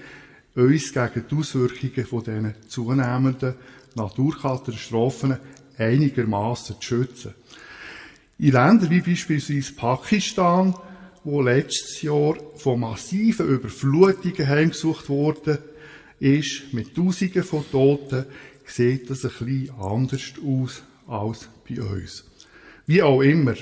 uns 0.55 0.93
gegen 0.93 1.25
die 1.31 1.37
Auswirkungen 1.37 2.07
von 2.07 2.25
diesen 2.25 2.55
zunehmenden 2.69 3.55
Naturkatastrophen 3.95 5.37
einigermaßen 5.79 6.77
zu 6.81 6.83
schützen. 6.83 7.35
In 8.39 8.53
Ländern 8.53 8.91
wie 8.91 9.01
beispielsweise 9.01 9.73
Pakistan, 9.75 10.75
wo 11.23 11.41
letztes 11.41 12.03
Jahr 12.03 12.35
von 12.57 12.81
massiven 12.81 13.49
Überflutungen 13.49 14.49
heimgesucht 14.49 15.09
wurde, 15.09 15.63
ist 16.19 16.73
mit 16.73 16.95
Tausenden 16.95 17.45
von 17.45 17.65
Toten, 17.71 18.27
sieht 18.67 19.11
das 19.11 19.25
ein 19.25 19.31
bisschen 19.31 19.71
anders 19.79 20.33
aus 20.45 20.83
als 21.07 21.49
bei 21.69 21.81
uns. 21.81 22.25
Wie 22.87 23.03
auch 23.03 23.23
immer. 23.23 23.55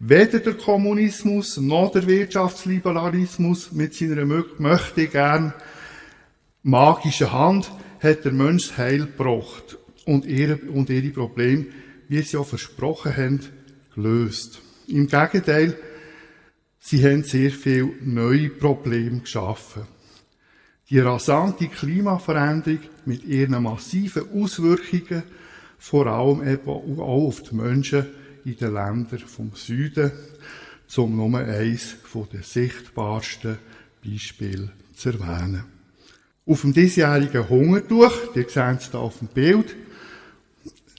Weder 0.00 0.40
der 0.40 0.54
Kommunismus 0.54 1.56
noch 1.56 1.92
der 1.92 2.06
Wirtschaftsliberalismus 2.06 3.72
mit 3.72 3.94
seiner 3.94 4.24
möchte 4.24 5.06
gern 5.06 5.54
magischen 6.62 7.32
Hand 7.32 7.70
hat 8.00 8.24
der 8.24 8.32
Mensch 8.32 8.76
Heil 8.76 9.06
gebracht 9.06 9.78
und 10.04 10.26
ihre, 10.26 10.56
und 10.56 10.90
ihre 10.90 11.10
Probleme, 11.10 11.66
wie 12.08 12.22
sie 12.22 12.36
auch 12.36 12.46
versprochen 12.46 13.16
haben, 13.16 13.40
gelöst. 13.94 14.60
Im 14.88 15.06
Gegenteil, 15.06 15.76
sie 16.80 17.04
haben 17.04 17.22
sehr 17.22 17.50
viele 17.50 17.90
neue 18.02 18.50
Probleme 18.50 19.20
geschaffen. 19.20 19.82
Die 20.90 20.98
rasante 20.98 21.68
Klimaveränderung 21.68 22.80
mit 23.06 23.24
ihren 23.24 23.62
massiven 23.62 24.24
Auswirkungen, 24.34 25.22
vor 25.78 26.06
allem 26.06 26.46
eben 26.46 26.68
auch 26.68 26.98
auf 26.98 27.42
die 27.42 27.54
Menschen 27.54 28.06
in 28.44 28.56
den 28.56 28.74
Ländern 28.74 29.18
vom 29.20 29.52
Süden, 29.54 30.12
zum 30.86 31.16
Nummer 31.16 31.40
eins 31.40 31.96
der 32.32 32.42
sichtbarsten 32.42 33.58
Beispiele 34.04 34.70
zu 34.94 35.10
erwähnen. 35.10 35.64
Auf 36.46 36.60
dem 36.60 36.72
diesjährigen 36.72 37.48
Hungertuch, 37.48 38.34
ihr 38.34 38.48
seht 38.48 38.56
es 38.56 38.90
hier 38.90 39.00
auf 39.00 39.18
dem 39.18 39.28
Bild, 39.28 39.74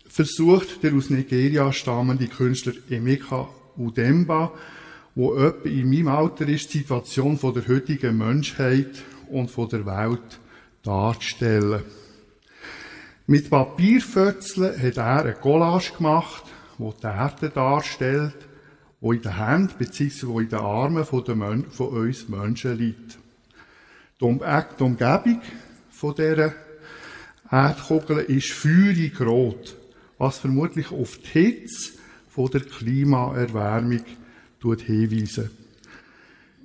versucht 0.07 0.81
der 0.81 0.93
aus 0.93 1.09
Nigeria 1.09 1.71
stammende 1.71 2.27
Künstler 2.27 2.73
Emeka 2.89 3.47
Udemba, 3.77 4.51
wo 5.13 5.35
etwa 5.35 5.69
in 5.69 5.89
meinem 5.89 6.07
Alter 6.07 6.47
ist, 6.47 6.73
die 6.73 6.79
Situation 6.79 7.37
von 7.37 7.53
der 7.53 7.67
heutigen 7.67 8.17
Menschheit 8.17 9.03
und 9.29 9.51
von 9.51 9.69
der 9.69 9.85
Welt 9.85 10.39
darzustellen. 10.83 11.83
Mit 13.27 13.49
Papierfötzeln 13.49 14.81
hat 14.81 14.97
er 14.97 15.23
eine 15.23 15.33
Collage 15.33 15.93
gemacht, 15.97 16.43
wo 16.77 16.93
die 16.93 17.05
Erde 17.05 17.49
darstellt, 17.49 18.35
wo 18.99 19.11
in 19.13 19.21
den 19.21 19.37
Händen 19.37 19.73
bzw. 19.77 20.41
in 20.41 20.49
den 20.49 20.59
Armen 20.59 21.05
von, 21.05 21.23
den 21.23 21.65
von 21.71 21.87
uns 21.89 22.27
Menschen 22.27 22.77
liegt. 22.77 23.17
Die 24.19 24.25
Umgebung 24.25 25.41
von 25.89 26.15
dieser 26.15 26.53
Erdkugel 27.51 28.19
ist 28.19 28.51
feurig 28.51 29.19
rot, 29.21 29.75
was 30.17 30.39
vermutlich 30.39 30.91
auf 30.91 31.17
die 31.17 31.27
Hitze 31.27 31.93
von 32.29 32.49
der 32.49 32.61
Klimaerwärmung 32.61 34.03
hinweisen. 34.61 35.51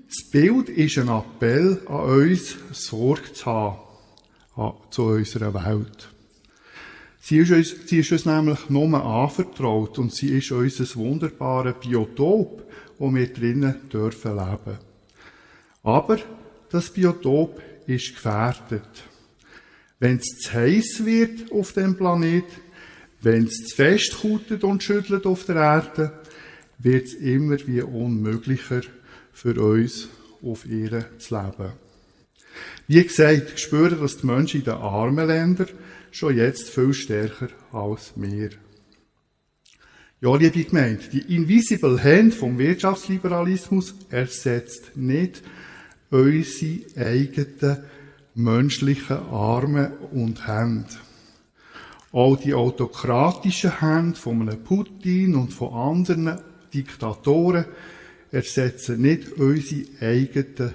Das 0.06 0.30
Bild 0.30 0.68
ist 0.70 0.98
ein 0.98 1.08
Appell 1.08 1.82
an 1.86 2.00
uns, 2.00 2.56
Sorge 2.72 3.32
zu 3.32 3.46
haben 3.46 4.74
zu 4.90 5.04
unserer 5.04 5.54
Welt. 5.54 6.08
Sie 7.22 7.38
ist, 7.38 7.52
uns, 7.52 7.76
sie 7.86 7.98
ist 7.98 8.12
uns 8.12 8.24
nämlich 8.24 8.70
nur 8.70 9.04
anvertraut 9.04 9.98
und 9.98 10.12
sie 10.12 10.38
ist 10.38 10.50
unser 10.52 10.94
wunderbares 10.96 11.74
Biotop, 11.80 12.64
wo 12.98 13.14
wir 13.14 13.26
drinnen 13.32 13.88
dürfen 13.92 14.36
leben. 14.36 14.78
Aber 15.82 16.18
das 16.70 16.90
Biotop 16.90 17.60
ist 17.86 18.14
gefährdet. 18.14 19.04
Wenn 19.98 20.16
es 20.16 20.38
zu 20.38 20.54
heiß 20.54 21.04
wird 21.04 21.52
auf 21.52 21.72
dem 21.72 21.94
Planet, 21.94 22.44
wenn 23.20 23.44
es 23.44 23.66
zu 23.68 23.76
fest 23.76 24.18
kutet 24.20 24.64
und 24.64 24.82
schüttelt 24.82 25.26
auf 25.26 25.44
der 25.44 25.56
Erde, 25.56 26.12
wird 26.78 27.06
es 27.06 27.14
immer 27.14 27.58
wie 27.66 27.82
unmöglicher 27.82 28.80
für 29.32 29.60
uns 29.62 30.08
auf 30.42 30.64
ihr 30.64 31.04
zu 31.18 31.34
leben. 31.34 31.72
Wie 32.88 33.04
gesagt, 33.04 33.60
spüren 33.60 34.00
das 34.00 34.18
die 34.18 34.26
Menschen 34.26 34.60
in 34.60 34.64
den 34.64 34.74
armen 34.74 35.26
Ländern 35.26 35.68
schon 36.10 36.36
jetzt 36.36 36.70
viel 36.70 36.92
stärker 36.92 37.48
als 37.72 38.12
wir. 38.16 38.50
Ja, 40.20 40.36
liebe 40.36 40.64
Gemeinde, 40.64 41.02
die 41.12 41.34
Invisible 41.34 42.02
Hand 42.02 42.34
vom 42.34 42.58
Wirtschaftsliberalismus 42.58 43.94
ersetzt 44.10 44.96
nicht 44.96 45.42
unsere 46.10 46.80
eigenen 46.96 47.78
menschlichen 48.34 49.16
Arme 49.16 49.92
und 50.12 50.46
Hände. 50.46 50.88
Auch 52.12 52.36
die 52.36 52.54
autokratischen 52.54 53.80
Hände 53.80 54.18
von 54.18 54.42
einem 54.42 54.62
Putin 54.62 55.36
und 55.36 55.52
von 55.52 55.72
anderen 55.72 56.38
Diktatoren 56.74 57.64
ersetzen 58.30 59.00
nicht 59.00 59.32
unsere 59.32 59.84
eigenen 60.00 60.74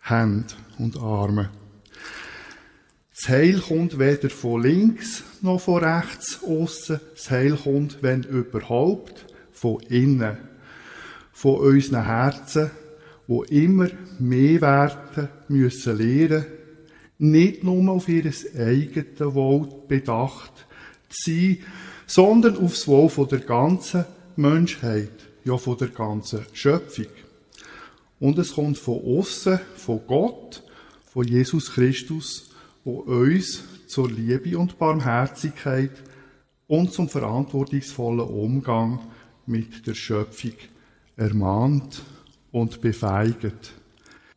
Hände 0.00 0.54
und 0.78 0.96
Arme. 0.98 1.50
Das 3.16 3.30
Heil 3.30 3.60
kommt 3.60 3.98
weder 3.98 4.28
von 4.28 4.62
links 4.62 5.24
noch 5.40 5.58
von 5.58 5.82
rechts 5.82 6.40
aussen. 6.46 7.00
Das 7.14 7.30
Heil 7.30 7.56
kommt, 7.56 8.02
wenn 8.02 8.24
überhaupt, 8.24 9.24
von 9.52 9.80
innen. 9.88 10.36
Von 11.32 11.60
unseren 11.60 12.04
Herzen, 12.04 12.70
wo 13.26 13.42
immer 13.44 13.88
mehr 14.18 14.60
werden 14.60 15.30
müssen 15.48 15.96
lernen, 15.96 16.44
nicht 17.18 17.64
nur 17.64 17.90
auf 17.90 18.06
ihr 18.08 18.30
eigenes 18.54 19.18
Wohl 19.18 19.66
bedacht 19.88 20.52
zu 21.08 21.30
sein, 21.30 21.58
sondern 22.06 22.58
aufs 22.58 22.86
Wohl 22.86 23.08
von 23.08 23.28
der 23.28 23.40
ganzen 23.40 24.04
Menschheit, 24.36 25.26
ja 25.44 25.56
von 25.56 25.78
der 25.78 25.88
ganzen 25.88 26.44
Schöpfung. 26.52 27.06
Und 28.20 28.38
es 28.38 28.52
kommt 28.52 28.76
von 28.76 29.00
außen, 29.02 29.58
von 29.76 30.02
Gott, 30.06 30.62
von 31.10 31.26
Jesus 31.26 31.72
Christus, 31.72 32.50
wo 32.86 33.00
uns 33.00 33.64
zur 33.88 34.08
Liebe 34.08 34.56
und 34.56 34.78
Barmherzigkeit 34.78 35.90
und 36.68 36.92
zum 36.92 37.08
verantwortungsvollen 37.08 38.28
Umgang 38.28 39.00
mit 39.44 39.88
der 39.88 39.94
Schöpfung 39.94 40.52
ermahnt 41.16 42.02
und 42.52 42.80
befeigt. 42.80 43.72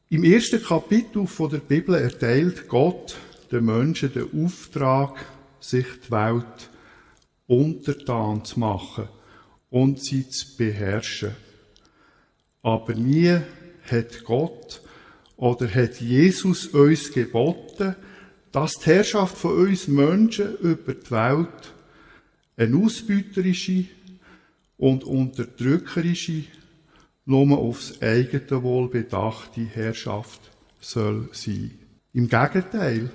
Im 0.10 0.24
ersten 0.24 0.64
Kapitel 0.64 1.28
der 1.52 1.60
Bibel 1.60 1.94
erteilt 1.94 2.68
Gott 2.68 3.18
den 3.52 3.66
Menschen 3.66 4.14
den 4.14 4.44
Auftrag, 4.44 5.24
sich 5.60 5.86
die 6.08 6.12
Welt 6.12 6.72
untertan 7.46 8.44
zu 8.46 8.60
machen 8.60 9.10
und 9.70 10.04
sie 10.04 10.28
zu 10.28 10.58
beherrschen. 10.58 11.36
Aber 12.64 12.96
nie 12.96 13.42
hat 13.92 14.24
Gott 14.24 14.82
oder 15.38 15.68
hat 15.68 16.02
Jesus 16.02 16.66
uns 16.66 17.12
geboten, 17.12 17.96
dass 18.52 18.74
die 18.74 18.86
Herrschaft 18.86 19.38
von 19.38 19.68
uns 19.68 19.88
Menschen 19.88 20.58
über 20.58 20.94
die 20.94 21.12
Welt 21.12 21.74
eine 22.58 22.78
ausbeuterische 22.78 23.86
und 24.78 25.04
unterdrückerische, 25.04 26.44
nur 27.26 27.58
aufs 27.58 28.02
eigene 28.02 28.64
Wohl 28.64 28.90
bedachte 28.90 29.62
Herrschaft 29.62 30.42
soll 30.80 31.30
sein. 31.32 31.72
Im 32.14 32.28
Gegenteil, 32.28 33.12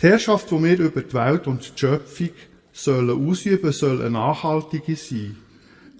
die 0.00 0.06
Herrschaft, 0.06 0.50
die 0.50 0.62
wir 0.62 0.78
über 0.78 1.02
die 1.02 1.14
Welt 1.14 1.46
und 1.46 1.62
die 1.62 1.78
Schöpfung 1.78 2.30
sollen 2.72 3.28
ausüben, 3.28 3.72
soll 3.72 4.00
eine 4.00 4.10
nachhaltige 4.10 4.96
sein. 4.96 5.36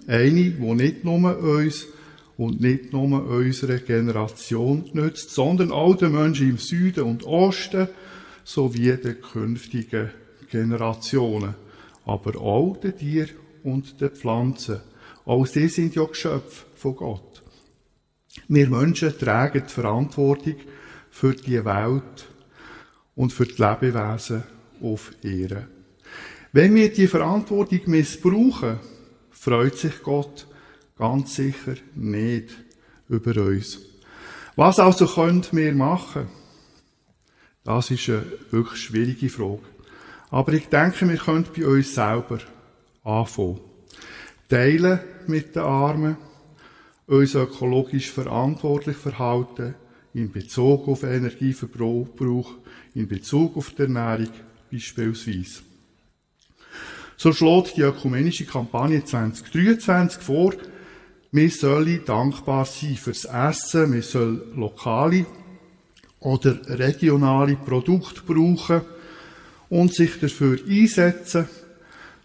Eine, 0.07 0.51
die 0.51 0.73
nicht 0.73 1.03
nur 1.03 1.37
uns 1.37 1.87
und 2.37 2.61
nicht 2.61 2.93
nur 2.93 3.25
unserer 3.25 3.77
Generation 3.77 4.89
nützt, 4.93 5.31
sondern 5.31 5.71
auch 5.71 5.95
den 5.95 6.11
Menschen 6.11 6.49
im 6.49 6.57
Süden 6.57 7.03
und 7.03 7.23
Osten, 7.25 7.87
sowie 8.47 8.95
den 8.95 9.21
künftigen 9.21 10.09
Generationen, 10.49 11.53
aber 12.05 12.39
auch 12.39 12.77
den 12.77 12.97
Tieren 12.97 13.35
und 13.63 13.99
den 13.99 14.11
Pflanzen. 14.11 14.79
Auch 15.25 15.45
sie 15.45 15.67
sind 15.67 15.95
ja 15.95 16.05
Geschöpfe 16.05 16.65
von 16.75 16.95
Gott. 16.95 17.43
Wir 18.47 18.69
Menschen 18.69 19.17
tragen 19.17 19.63
die 19.67 19.73
Verantwortung 19.73 20.55
für 21.11 21.33
die 21.33 21.65
Welt 21.65 22.27
und 23.15 23.33
für 23.33 23.45
die 23.45 23.61
Lebewesen 23.61 24.43
auf 24.81 25.11
Ehre. 25.21 25.67
Wenn 26.53 26.73
wir 26.73 26.93
die 26.93 27.07
Verantwortung 27.07 27.81
missbrauchen, 27.87 28.79
freut 29.29 29.77
sich 29.77 30.01
Gott 30.01 30.47
ganz 30.97 31.35
sicher 31.35 31.75
nicht 31.95 32.55
über 33.09 33.35
uns. 33.41 33.79
Was 34.55 34.79
also 34.79 35.05
können 35.05 35.45
wir 35.51 35.75
machen? 35.75 36.27
Das 37.67 37.91
ist 37.91 38.07
eine 38.07 38.23
wirklich 38.51 38.81
schwierige 38.81 39.27
Frage. 39.27 39.59
Aber 40.29 40.53
ich 40.53 40.69
denke, 40.69 41.09
wir 41.09 41.17
können 41.17 41.45
bei 41.53 41.67
uns 41.67 41.93
selber 41.93 42.39
anfangen. 43.03 43.59
Teilen 44.47 45.01
mit 45.27 45.53
den 45.53 45.63
Armen, 45.63 46.15
uns 47.07 47.35
ökologisch 47.35 48.09
verantwortlich 48.09 48.95
verhalten, 48.95 49.75
in 50.13 50.31
Bezug 50.31 50.87
auf 50.87 51.03
Energieverbrauch, 51.03 52.51
in 52.95 53.05
Bezug 53.09 53.57
auf 53.57 53.71
die 53.71 53.81
Ernährung 53.81 54.29
beispielsweise. 54.71 55.59
So 57.17 57.33
schlägt 57.33 57.75
die 57.75 57.81
ökumenische 57.81 58.45
Kampagne 58.45 59.03
2023 59.03 60.21
vor, 60.21 60.53
wir 61.33 61.49
sollen 61.49 61.99
dankbar 62.05 62.63
sein 62.63 62.95
fürs 62.95 63.25
Essen, 63.25 63.91
wir 63.91 64.03
sollen 64.03 64.55
lokale 64.55 65.25
oder 66.27 66.57
regionale 66.67 67.55
Produkte 67.55 68.21
brauchen 68.21 68.81
und 69.69 69.93
sich 69.93 70.19
dafür 70.19 70.59
einsetzen, 70.67 71.47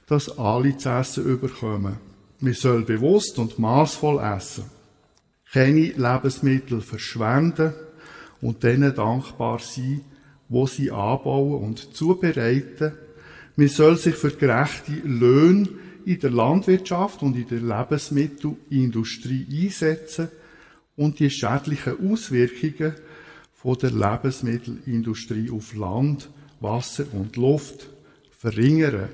dass 0.09 0.37
alle 0.37 0.77
zu 0.77 0.89
essen 0.89 1.25
überkommen. 1.25 1.99
Wir 2.41 2.55
sollen 2.55 2.85
bewusst 2.85 3.39
und 3.39 3.61
maßvoll 3.61 4.21
essen. 4.21 4.65
Keine 5.53 5.93
Lebensmittel 5.93 6.81
verschwenden 6.81 7.75
und 8.41 8.65
denen 8.65 8.93
dankbar 8.93 9.61
sein, 9.61 10.01
wo 10.49 10.67
sie 10.67 10.91
anbauen 10.91 11.63
und 11.63 11.95
zubereiten. 11.95 12.95
Wir 13.55 13.69
sollen 13.69 13.99
sich 13.99 14.17
für 14.17 14.33
gerechte 14.33 14.95
Löhne 15.05 15.69
in 16.05 16.19
der 16.19 16.31
Landwirtschaft 16.31 17.23
und 17.23 17.37
in 17.37 17.47
der 17.47 17.61
Lebensmittelindustrie 17.61 19.47
einsetzen 19.65 20.29
und 20.97 21.21
die 21.21 21.31
schädlichen 21.31 22.11
Auswirkungen 22.11 22.95
von 23.63 23.79
der 23.79 23.93
Lebensmittelindustrie 23.93 25.51
auf 25.51 25.75
Land, 25.75 26.29
Wasser 26.61 27.05
und 27.13 27.37
Luft 27.37 27.87
verringern. 28.37 29.09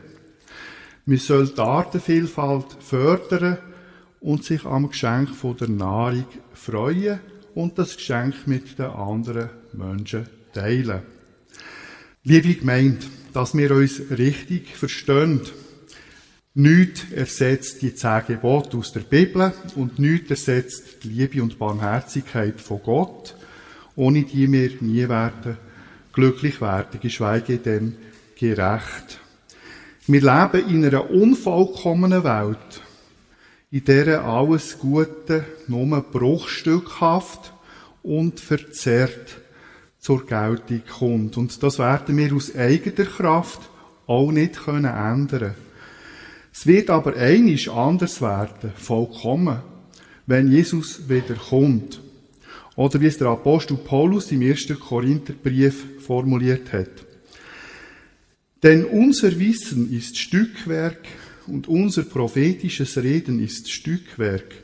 Wir 1.04 1.18
sollen 1.18 1.50
die 1.54 1.61
Artenvielfalt 1.61 2.76
fördern 2.80 3.58
und 4.20 4.44
sich 4.44 4.64
am 4.64 4.88
Geschenk 4.88 5.28
von 5.30 5.56
der 5.56 5.68
Nahrung 5.68 6.26
freuen 6.54 7.20
und 7.54 7.78
das 7.78 7.96
Geschenk 7.96 8.46
mit 8.46 8.78
den 8.78 8.87
anderen 8.87 9.50
Menschen 9.74 10.26
teilen. 10.54 11.02
Liebe 12.24 12.54
Gemeinde, 12.54 13.04
dass 13.34 13.54
wir 13.54 13.70
uns 13.70 14.00
richtig 14.11 14.74
verstehen. 14.76 15.42
Nichts 16.54 17.04
ersetzt 17.12 17.82
die 17.82 17.94
zehn 17.94 18.22
Gebote 18.26 18.78
aus 18.78 18.92
der 18.92 19.00
Bibel 19.00 19.52
und 19.76 19.98
nichts 19.98 20.30
ersetzt 20.30 21.04
die 21.04 21.08
Liebe 21.08 21.42
und 21.42 21.58
Barmherzigkeit 21.58 22.61
von 22.61 22.80
Gott 22.82 23.34
ohne 23.98 24.22
die 24.22 24.50
wir 24.50 24.70
nie 24.80 25.08
werden 25.08 25.58
glücklich 26.12 26.61
werden, 26.61 27.00
geschweige 27.00 27.58
denn 27.58 27.96
gerecht. 28.38 29.20
Wir 30.06 30.20
leben 30.20 30.68
in 30.68 30.84
einer 30.84 31.11
unvollkommenen 31.11 32.24
Welt, 32.24 32.82
in 33.70 33.84
der 33.84 34.24
alles 34.24 34.78
Gute 34.78 35.44
nur 35.66 36.00
bruchstückhaft 36.00 37.52
und 38.02 38.40
verzerrt 38.40 39.38
zur 39.98 40.26
Geltung 40.26 40.82
kommt. 40.98 41.37
Und 41.37 41.62
das 41.62 41.78
werden 41.78 42.16
wir 42.16 42.34
aus 42.34 42.54
eigener 42.54 43.06
Kraft 43.06 43.68
auch 44.06 44.32
nicht 44.32 44.64
können 44.64 44.87
ändern. 44.87 45.54
Es 46.52 46.66
wird 46.66 46.90
aber 46.90 47.14
einisch 47.16 47.68
anders 47.68 48.22
werden, 48.22 48.72
vollkommen, 48.76 49.58
wenn 50.26 50.50
Jesus 50.50 51.08
wieder 51.08 51.34
kommt. 51.34 52.00
Oder 52.78 53.00
wie 53.00 53.06
es 53.06 53.18
der 53.18 53.26
Apostel 53.26 53.76
Paulus 53.76 54.30
im 54.30 54.40
ersten 54.40 54.78
Korintherbrief 54.78 55.84
formuliert 55.98 56.72
hat. 56.72 56.88
Denn 58.62 58.84
unser 58.84 59.36
Wissen 59.36 59.92
ist 59.92 60.16
Stückwerk 60.16 61.00
und 61.48 61.66
unser 61.66 62.04
prophetisches 62.04 62.96
Reden 62.96 63.40
ist 63.40 63.68
Stückwerk. 63.68 64.54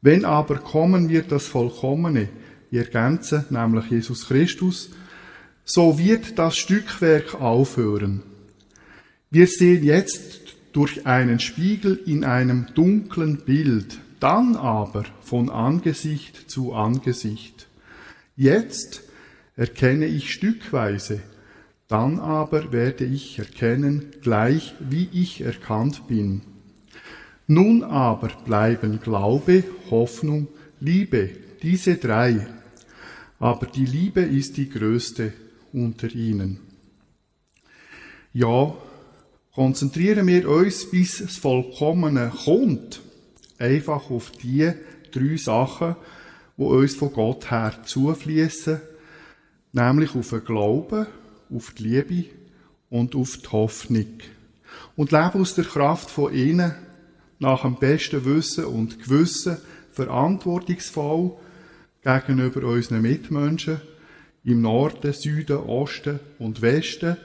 Wenn 0.00 0.24
aber 0.24 0.60
kommen 0.60 1.10
wird 1.10 1.30
das 1.30 1.46
Vollkommene, 1.46 2.30
ihr 2.70 2.84
Ganze, 2.84 3.44
nämlich 3.50 3.90
Jesus 3.90 4.28
Christus, 4.28 4.88
so 5.62 5.98
wird 5.98 6.38
das 6.38 6.56
Stückwerk 6.56 7.34
aufhören. 7.38 8.22
Wir 9.30 9.46
sehen 9.46 9.84
jetzt 9.84 10.56
durch 10.72 11.06
einen 11.06 11.38
Spiegel 11.38 12.00
in 12.06 12.24
einem 12.24 12.68
dunklen 12.74 13.42
Bild, 13.44 14.00
dann 14.20 14.56
aber 14.56 15.04
von 15.22 15.50
Angesicht 15.50 16.50
zu 16.50 16.72
Angesicht. 16.72 17.66
Jetzt 18.36 19.02
erkenne 19.56 20.06
ich 20.06 20.32
stückweise, 20.32 21.20
dann 21.88 22.20
aber 22.20 22.72
werde 22.72 23.04
ich 23.04 23.38
erkennen, 23.38 24.12
gleich 24.22 24.74
wie 24.78 25.08
ich 25.12 25.40
erkannt 25.40 26.06
bin. 26.06 26.42
Nun 27.46 27.82
aber 27.82 28.28
bleiben 28.44 29.00
Glaube, 29.00 29.64
Hoffnung, 29.90 30.46
Liebe, 30.78 31.30
diese 31.62 31.96
drei. 31.96 32.46
Aber 33.40 33.66
die 33.66 33.86
Liebe 33.86 34.20
ist 34.20 34.56
die 34.56 34.68
größte 34.68 35.32
unter 35.72 36.14
ihnen. 36.14 36.60
Ja, 38.32 38.74
konzentrieren 39.52 40.26
wir 40.28 40.48
uns, 40.48 40.88
bis 40.90 41.18
das 41.18 41.36
Vollkommene 41.38 42.30
kommt, 42.44 43.00
einfach 43.60 44.10
auf 44.10 44.32
die 44.32 44.72
drei 45.12 45.36
Sachen, 45.36 45.96
wo 46.56 46.68
uns 46.70 46.94
von 46.94 47.12
Gott 47.12 47.50
her 47.50 47.74
zufließen, 47.84 48.80
nämlich 49.72 50.14
auf 50.14 50.30
den 50.30 50.44
Glauben, 50.44 51.06
auf 51.54 51.72
die 51.72 51.82
Liebe 51.82 52.30
und 52.88 53.14
auf 53.14 53.36
die 53.36 53.48
Hoffnung. 53.48 54.18
Und 54.96 55.12
leben 55.12 55.40
aus 55.40 55.54
der 55.54 55.64
Kraft 55.64 56.10
von 56.10 56.32
ihnen 56.34 56.74
nach 57.38 57.62
dem 57.62 57.76
besten 57.76 58.24
Wissen 58.24 58.66
und 58.66 59.02
Gewissen 59.02 59.58
verantwortungsvoll 59.92 61.36
gegenüber 62.02 62.64
unseren 62.66 63.02
Mitmenschen 63.02 63.80
im 64.44 64.62
Norden, 64.62 65.12
Süden, 65.12 65.58
Osten 65.58 66.20
und 66.38 66.62
Westen 66.62 67.16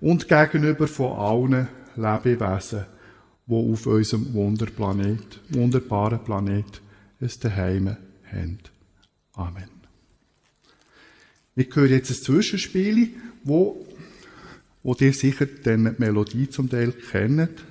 und 0.00 0.28
gegenüber 0.28 0.86
von 0.86 1.12
allen 1.12 1.68
Lebewesen, 1.96 2.86
die 3.52 3.72
auf 3.72 3.86
unserem 3.86 4.32
Wunderplanet, 4.32 5.40
wunderbaren 5.50 6.22
Planet 6.24 6.80
ein 7.20 7.30
Daheim 7.40 7.96
haben. 8.30 8.58
Amen. 9.34 9.68
Wir 11.54 11.66
hören 11.72 11.90
jetzt 11.90 12.10
ein 12.10 12.16
Zwischenspiel, 12.16 13.10
wo, 13.44 13.86
wo 14.82 14.94
ihr 14.98 15.12
sicher 15.12 15.46
die 15.46 15.76
Melodie 15.76 16.48
zum 16.48 16.70
Teil 16.70 16.92
kennt. 16.92 17.62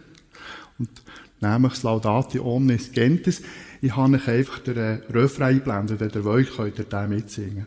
Und 0.78 0.90
nämlich 1.40 1.74
das 1.74 1.84
Laudate 1.84 2.46
Omnis 2.46 2.92
Gentes. 2.92 3.42
Ich 3.82 3.96
habe 3.96 4.16
euch 4.16 4.28
einfach 4.28 4.60
den 4.60 5.02
Refrain 5.10 5.56
eingeblendet, 5.56 6.00
wenn 6.00 6.12
ihr 6.12 6.24
wollt, 6.24 6.56
könnt 6.56 6.78
ihr 6.78 6.86
den 6.86 7.10
mitsingen. 7.10 7.66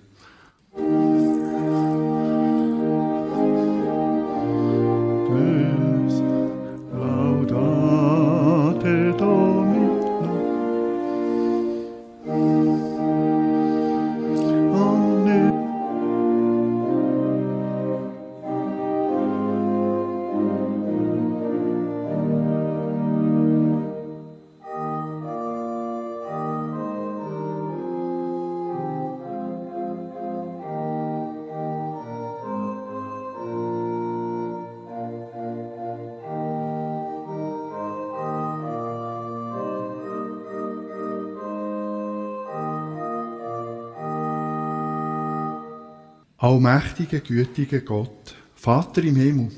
Allmächtiger, 46.44 47.20
gütiger 47.20 47.80
Gott, 47.80 48.34
Vater 48.54 49.02
im 49.02 49.16
Himmel, 49.16 49.48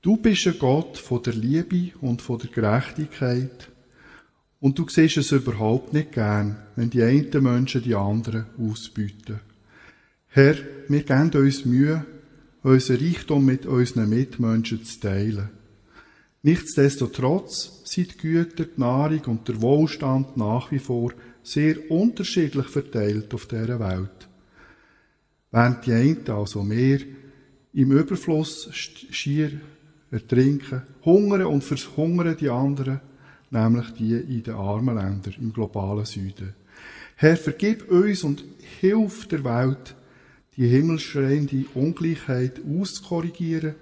du 0.00 0.16
bist 0.16 0.46
ein 0.46 0.58
Gott 0.58 0.96
von 0.96 1.22
der 1.22 1.34
Liebe 1.34 1.90
und 2.00 2.22
von 2.22 2.38
der 2.38 2.48
Gerechtigkeit 2.48 3.68
und 4.60 4.78
du 4.78 4.88
siehst 4.88 5.18
es 5.18 5.30
überhaupt 5.30 5.92
nicht 5.92 6.12
gern, 6.12 6.56
wenn 6.74 6.88
die 6.88 7.02
einen 7.02 7.42
Menschen 7.42 7.82
die 7.82 7.94
anderen 7.94 8.46
ausbieten. 8.58 9.40
Herr, 10.28 10.54
wir 10.88 11.02
geben 11.02 11.32
uns 11.34 11.66
Mühe, 11.66 12.06
unser 12.62 12.98
Reichtum 12.98 13.44
mit 13.44 13.66
unseren 13.66 14.08
Mitmenschen 14.08 14.82
zu 14.82 15.00
teilen. 15.00 15.50
Nichtsdestotrotz 16.42 17.82
sind 17.84 18.14
die 18.14 18.18
Güter, 18.26 18.64
die 18.64 18.80
Nahrung 18.80 19.20
und 19.26 19.48
der 19.48 19.60
Wohlstand 19.60 20.34
nach 20.38 20.72
wie 20.72 20.78
vor 20.78 21.12
sehr 21.42 21.90
unterschiedlich 21.90 22.68
verteilt 22.68 23.34
auf 23.34 23.44
dieser 23.44 23.78
Welt. 23.78 24.29
Während 25.50 25.86
die 25.86 25.92
einen, 25.92 26.28
also 26.30 26.62
mehr, 26.62 27.00
im 27.72 27.92
Überfluss 27.92 28.68
schier 28.72 29.60
ertrinken, 30.10 30.82
hungern 31.04 31.46
und 31.46 31.64
verhungern 31.64 32.36
die 32.38 32.48
anderen, 32.48 33.00
nämlich 33.50 33.90
die 33.90 34.14
in 34.14 34.42
den 34.42 34.54
armen 34.54 34.96
Ländern 34.96 35.34
im 35.40 35.52
globalen 35.52 36.04
Süden. 36.04 36.54
Herr, 37.16 37.36
vergib 37.36 37.90
uns 37.90 38.24
und 38.24 38.44
hilf 38.80 39.26
der 39.28 39.44
Welt, 39.44 39.94
die 40.56 40.66
himmelschreiende 40.66 41.64
Ungleichheit 41.74 42.60
auszukorrigieren, 42.64 43.74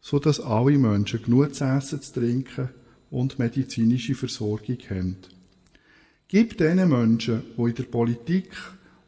so 0.00 0.18
dass 0.18 0.40
alle 0.40 0.78
Menschen 0.78 1.22
genug 1.22 1.54
zu 1.54 1.64
essen, 1.64 2.02
zu 2.02 2.12
trinken 2.12 2.68
und 3.10 3.38
medizinische 3.38 4.14
Versorgung 4.14 4.78
haben. 4.90 5.16
Gib 6.28 6.58
den 6.58 6.88
Menschen, 6.88 7.42
die 7.56 7.62
in 7.62 7.74
der 7.74 7.84
Politik 7.84 8.50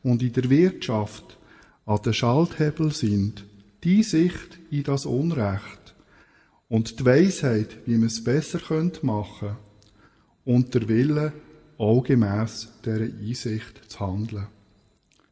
und 0.02 0.22
in 0.22 0.32
der 0.32 0.48
Wirtschaft 0.48 1.36
an 1.86 2.02
den 2.02 2.12
Schalthebel 2.12 2.92
sind, 2.92 3.44
die 3.84 4.02
Sicht 4.02 4.58
in 4.70 4.82
das 4.82 5.06
Unrecht 5.06 5.94
und 6.68 6.98
die 6.98 7.06
Weisheit, 7.06 7.78
wie 7.86 7.96
man 7.96 8.08
es 8.08 8.22
besser 8.22 8.58
machen 9.02 9.38
könnte 9.38 9.56
und 10.44 10.74
der 10.74 10.88
Wille, 10.88 11.32
auch 11.78 12.02
gemäss 12.02 12.68
dieser 12.84 13.02
Einsicht 13.02 13.82
zu 13.88 14.00
handeln. 14.00 14.48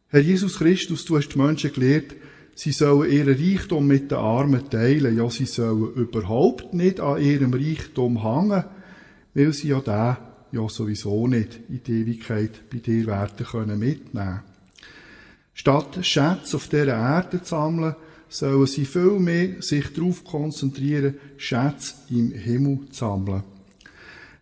Herr 0.09 0.21
Jesus 0.21 0.59
Christus, 0.59 1.05
du 1.05 1.17
hast 1.17 1.31
die 1.31 1.39
Menschen 1.39 1.73
gelehrt, 1.73 2.15
sie 2.55 2.71
sollen 2.71 3.11
ihren 3.11 3.35
Reichtum 3.35 3.87
mit 3.87 4.11
den 4.11 4.19
Armen 4.19 4.71
teilen. 4.71 5.17
Ja, 5.17 5.29
sie 5.31 5.47
sollen 5.47 5.95
überhaupt 5.95 6.73
nicht 6.73 7.01
an 7.01 7.21
ihrem 7.21 7.53
Reichtum 7.53 8.23
hängen, 8.23 8.65
weil 9.33 9.53
sie 9.53 9.69
ja 9.69 9.81
den 9.81 10.17
ja 10.53 10.69
sowieso 10.69 11.27
nicht 11.27 11.59
in 11.69 11.83
die 11.83 12.03
Ewigkeit 12.03 12.71
bei 12.71 12.79
dir 12.79 13.07
werden 13.07 13.45
können 13.45 13.79
mitnehmen. 13.79 14.43
Statt 15.55 16.05
Schätze 16.05 16.57
auf 16.57 16.69
dieser 16.69 16.89
Erde 16.89 17.41
zu 17.43 17.51
sammeln, 17.51 17.95
sollen 18.29 18.67
sie 18.67 18.85
viel 18.85 19.19
mehr 19.21 19.63
sich 19.63 19.93
darauf 19.93 20.25
konzentrieren, 20.25 21.15
Schätze 21.37 21.95
im 22.11 22.33
Himmel 22.33 22.89
zu 22.91 22.99
sammeln. 22.99 23.45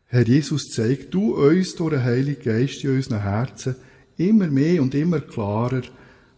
Herr 0.06 0.26
Jesus, 0.26 0.70
zeig 0.70 1.10
du 1.10 1.34
uns 1.34 1.74
durch 1.74 1.92
den 1.92 2.02
Heiligen 2.02 2.42
Geist 2.42 2.84
in 2.84 2.96
unseren 2.96 3.22
Herzen 3.22 3.76
immer 4.16 4.46
mehr 4.46 4.82
und 4.82 4.94
immer 4.94 5.20
klarer, 5.20 5.82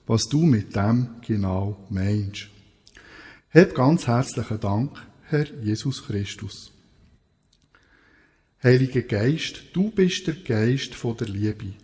was 0.07 0.25
du 0.25 0.43
mit 0.43 0.77
dem 0.77 1.09
genau 1.27 1.87
meinst. 1.91 2.49
Hab 3.51 3.75
ganz 3.75 4.07
herzlichen 4.07 4.61
Dank, 4.61 4.91
Herr 5.25 5.47
Jesus 5.63 6.05
Christus. 6.05 6.73
Heiliger 8.63 9.03
Geist, 9.03 9.63
du 9.73 9.91
bist 9.91 10.27
der 10.27 10.35
Geist 10.35 10.95
von 10.95 11.17
der 11.17 11.29
Liebe. 11.29 11.75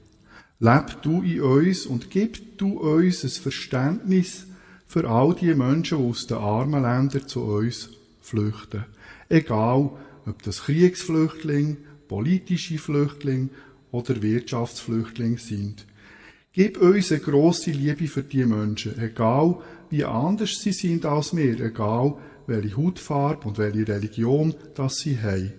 Leb 0.62 1.00
du 1.00 1.22
in 1.22 1.40
uns 1.40 1.86
und 1.86 2.10
gib 2.10 2.58
du 2.58 2.78
uns 2.80 3.24
ein 3.24 3.30
Verständnis 3.30 4.46
für 4.86 5.08
all 5.08 5.34
die 5.34 5.54
Menschen, 5.54 5.96
die 5.96 6.04
aus 6.04 6.26
den 6.26 6.36
armen 6.36 6.82
Ländern 6.82 7.26
zu 7.26 7.40
uns 7.40 7.88
flüchten. 8.20 8.84
Egal, 9.30 9.90
ob 10.26 10.42
das 10.42 10.64
Kriegsflüchtlinge, 10.64 11.78
politische 12.08 12.76
Flüchtlinge 12.76 13.48
oder 13.90 14.20
Wirtschaftsflüchtlinge 14.20 15.38
sind. 15.38 15.86
Gib 16.52 16.76
uns 16.78 17.10
eine 17.10 17.22
grosse 17.22 17.70
Liebe 17.70 18.06
für 18.06 18.22
die 18.22 18.44
Menschen, 18.44 19.00
egal 19.00 19.62
wie 19.88 20.04
anders 20.04 20.60
sie 20.60 20.72
sind 20.72 21.06
als 21.06 21.34
wir, 21.34 21.58
egal 21.58 22.18
welche 22.46 22.76
Hautfarbe 22.76 23.48
und 23.48 23.56
welche 23.56 23.88
Religion 23.88 24.54
das 24.74 24.98
sie 24.98 25.18
haben. 25.18 25.54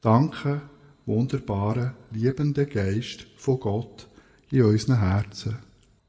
Danke, 0.00 0.62
wunderbare, 1.06 1.94
liebende 2.10 2.66
Geist 2.66 3.28
von 3.36 3.60
Gott 3.60 4.08
in 4.50 4.62
unseren 4.62 4.98
Herzen. 4.98 5.56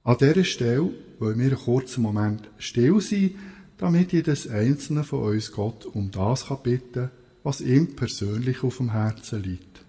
An 0.04 0.18
dieser 0.18 0.44
Stelle 0.44 0.92
wollen 1.20 1.40
wir 1.40 1.46
einen 1.46 1.56
kurzen 1.56 2.04
Moment 2.04 2.50
still 2.58 3.02
sein, 3.02 3.36
damit 3.78 4.14
jedes 4.14 4.48
einzelne 4.48 5.04
von 5.04 5.34
uns 5.34 5.52
Gott 5.52 5.86
um 5.86 6.12
das 6.12 6.48
kann 6.48 6.64
bitten 6.64 7.10
was 7.46 7.62
ihm 7.62 7.96
persönlich 7.96 8.64
auf 8.64 8.78
dem 8.78 8.92
Herzen 8.92 9.44
liegt. 9.44 9.86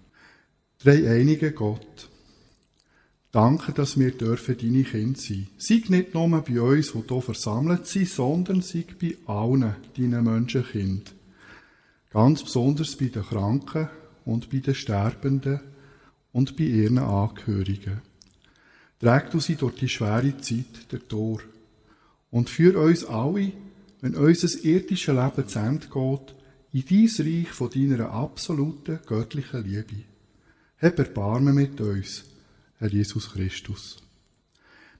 Drei 0.77 1.09
einige 1.09 1.51
Gott. 1.51 2.07
Danke, 3.31 3.73
dass 3.73 3.99
wir 3.99 4.11
dürfen 4.11 4.55
deine 4.59 4.83
Kinder 4.83 5.19
sein. 5.19 5.47
Sei 5.57 5.81
nicht 5.87 6.13
nur 6.13 6.29
bei 6.43 6.61
uns, 6.61 6.91
die 6.91 7.01
hier 7.07 7.21
versammelt 7.21 7.87
sind, 7.87 8.09
sondern 8.09 8.61
sei 8.61 8.85
bei 9.01 9.17
allen 9.25 9.73
deinen 9.97 10.23
Menschenkind. 10.23 11.15
Ganz 12.11 12.43
besonders 12.43 12.95
bei 12.95 13.07
den 13.07 13.23
Kranken 13.23 13.89
und 14.23 14.51
bei 14.51 14.59
den 14.59 14.75
Sterbenden 14.75 15.59
und 16.31 16.57
bei 16.57 16.63
ihren 16.63 16.99
Angehörigen. 16.99 18.01
Trägt 18.99 19.33
du 19.33 19.39
sie 19.39 19.55
durch 19.55 19.75
die 19.75 19.89
schwere 19.89 20.37
Zeit 20.37 20.91
der 20.91 21.07
Tor 21.07 21.39
und 22.31 22.49
führ 22.49 22.79
uns 22.79 23.05
alle, 23.05 23.51
wenn 24.01 24.15
unser 24.15 24.63
irdisches 24.63 25.15
Leben 25.15 25.47
zu 25.47 25.59
Ende 25.59 25.87
geht, 25.87 26.35
in 26.73 26.85
dies 26.85 27.19
Reich 27.19 27.49
von 27.49 27.69
deiner 27.69 28.11
absoluten 28.11 28.99
göttlichen 29.05 29.63
Liebe. 29.63 30.03
Hab 30.79 30.99
Erbarmen 30.99 31.55
mit 31.55 31.79
uns, 31.81 32.25
Herr 32.77 32.89
Jesus 32.89 33.31
Christus. 33.31 33.97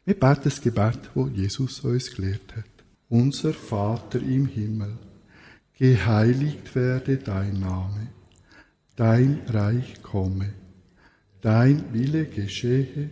Wir 0.05 0.19
beten 0.19 0.41
das 0.45 0.61
Gebet, 0.61 1.09
wo 1.13 1.27
Jesus 1.27 1.81
uns 1.81 2.15
gelehrt 2.15 2.55
hat. 2.55 2.65
Unser 3.09 3.53
Vater 3.53 4.21
im 4.21 4.47
Himmel, 4.47 4.97
geheiligt 5.77 6.73
werde 6.75 7.17
dein 7.17 7.59
Name, 7.59 8.07
dein 8.95 9.41
Reich 9.47 10.01
komme, 10.01 10.53
dein 11.41 11.93
Wille 11.93 12.25
geschehe, 12.25 13.11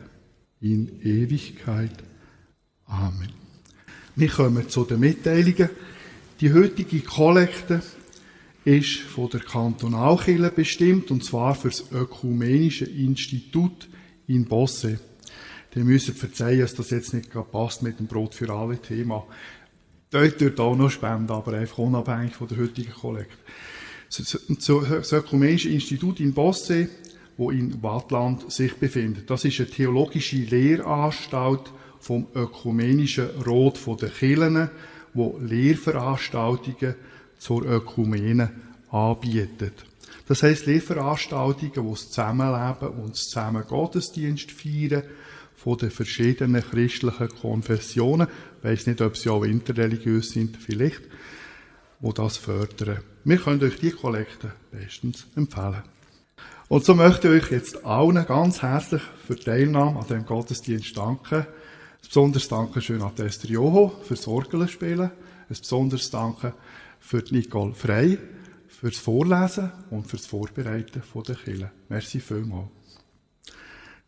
in 0.61 1.01
Ewigkeit. 1.01 1.91
Amen. 2.85 3.29
Wir 4.15 4.29
kommen 4.29 4.69
zu 4.69 4.85
den 4.85 4.99
Mitteilungen. 4.99 5.69
Die 6.39 6.53
heutige 6.53 6.99
Kollekte 7.01 7.81
ist 8.63 8.99
von 8.99 9.29
der 9.29 9.39
Kantonalkirche 9.39 10.51
bestimmt, 10.51 11.09
und 11.11 11.23
zwar 11.23 11.55
für 11.55 11.69
das 11.69 11.91
Ökumenische 11.91 12.85
Institut 12.85 13.89
in 14.27 14.45
Bosse. 14.45 14.99
Die 15.73 15.83
müssen 15.83 16.13
verzeihen, 16.13 16.59
dass 16.59 16.75
das 16.75 16.89
jetzt 16.89 17.13
nicht 17.13 17.31
passt 17.51 17.81
mit 17.81 17.99
dem 17.99 18.07
Brot 18.07 18.35
für 18.35 18.49
alle 18.51 18.77
Thema. 18.79 19.25
Dort 20.09 20.41
wird 20.41 20.59
auch 20.59 20.75
noch 20.75 20.91
spenden, 20.91 21.31
aber 21.31 21.53
einfach 21.53 21.77
unabhängig 21.77 22.35
von 22.35 22.47
der 22.47 22.57
heutigen 22.57 22.91
Kollekte. 22.91 23.37
Das 24.09 25.11
Ökumenische 25.13 25.69
Institut 25.69 26.19
in 26.19 26.33
Bosse, 26.33 26.89
wo 27.37 27.51
in 27.51 27.81
Wattland 27.81 28.51
sich 28.51 28.75
befindet. 28.75 29.29
Das 29.29 29.45
ist 29.45 29.59
eine 29.59 29.69
theologische 29.69 30.37
Lehranstalt 30.37 31.71
vom 31.99 32.27
Ökumenischen 32.35 33.29
Rot 33.45 33.79
der 34.01 34.09
Kirchen, 34.09 34.69
wo 35.13 35.39
Lehrveranstaltungen 35.41 36.95
zur 37.37 37.65
Ökumene 37.65 38.51
anbietet. 38.89 39.85
Das 40.27 40.43
heisst 40.43 40.65
Lehrveranstaltungen, 40.65 41.85
wo 41.85 41.91
das 41.91 42.09
Zusammenleben 42.09 42.89
und 42.89 43.11
das 43.11 43.29
Zusammen 43.29 43.63
Gottesdienst 43.67 44.51
feiern, 44.51 45.03
von 45.55 45.77
den 45.77 45.91
verschiedenen 45.91 46.63
christlichen 46.63 47.29
Konfessionen, 47.29 48.27
ich 48.57 48.63
weiss 48.63 48.87
nicht, 48.87 48.99
ob 48.99 49.15
sie 49.15 49.29
auch 49.29 49.43
interreligiös 49.43 50.31
sind, 50.31 50.57
vielleicht, 50.57 51.01
wo 51.99 52.11
das 52.11 52.37
fördern. 52.37 52.99
Wir 53.23 53.37
können 53.37 53.63
euch 53.63 53.77
die 53.77 53.91
Kollekte 53.91 54.53
bestens 54.71 55.27
empfehlen. 55.35 55.83
Und 56.71 56.85
so 56.85 56.95
möchte 56.95 57.27
ich 57.27 57.43
euch 57.43 57.51
jetzt 57.51 57.83
allen 57.83 58.25
ganz 58.25 58.61
herzlich 58.61 59.01
für 59.27 59.35
die 59.35 59.43
Teilnahme 59.43 59.99
an 59.99 60.07
dem 60.07 60.25
Gottesdienst 60.25 60.95
danken. 60.95 61.39
Ein 61.39 61.47
besonderes 62.01 62.47
Dankeschön 62.47 63.01
an 63.01 63.11
Esther 63.17 63.49
Joho 63.49 63.91
fürs 64.07 64.25
Orgelspielen. 64.25 65.11
Ein 65.11 65.11
besonderes 65.49 66.09
Danke 66.11 66.53
für 67.01 67.21
Nicole 67.29 67.73
Frey 67.73 68.17
fürs 68.69 68.95
Vorlesen 68.95 69.69
und 69.89 70.07
fürs 70.07 70.25
Vorbereiten 70.25 71.03
der 71.13 71.35
Kille. 71.35 71.71
Merci 71.89 72.21
vielmals. 72.21 72.69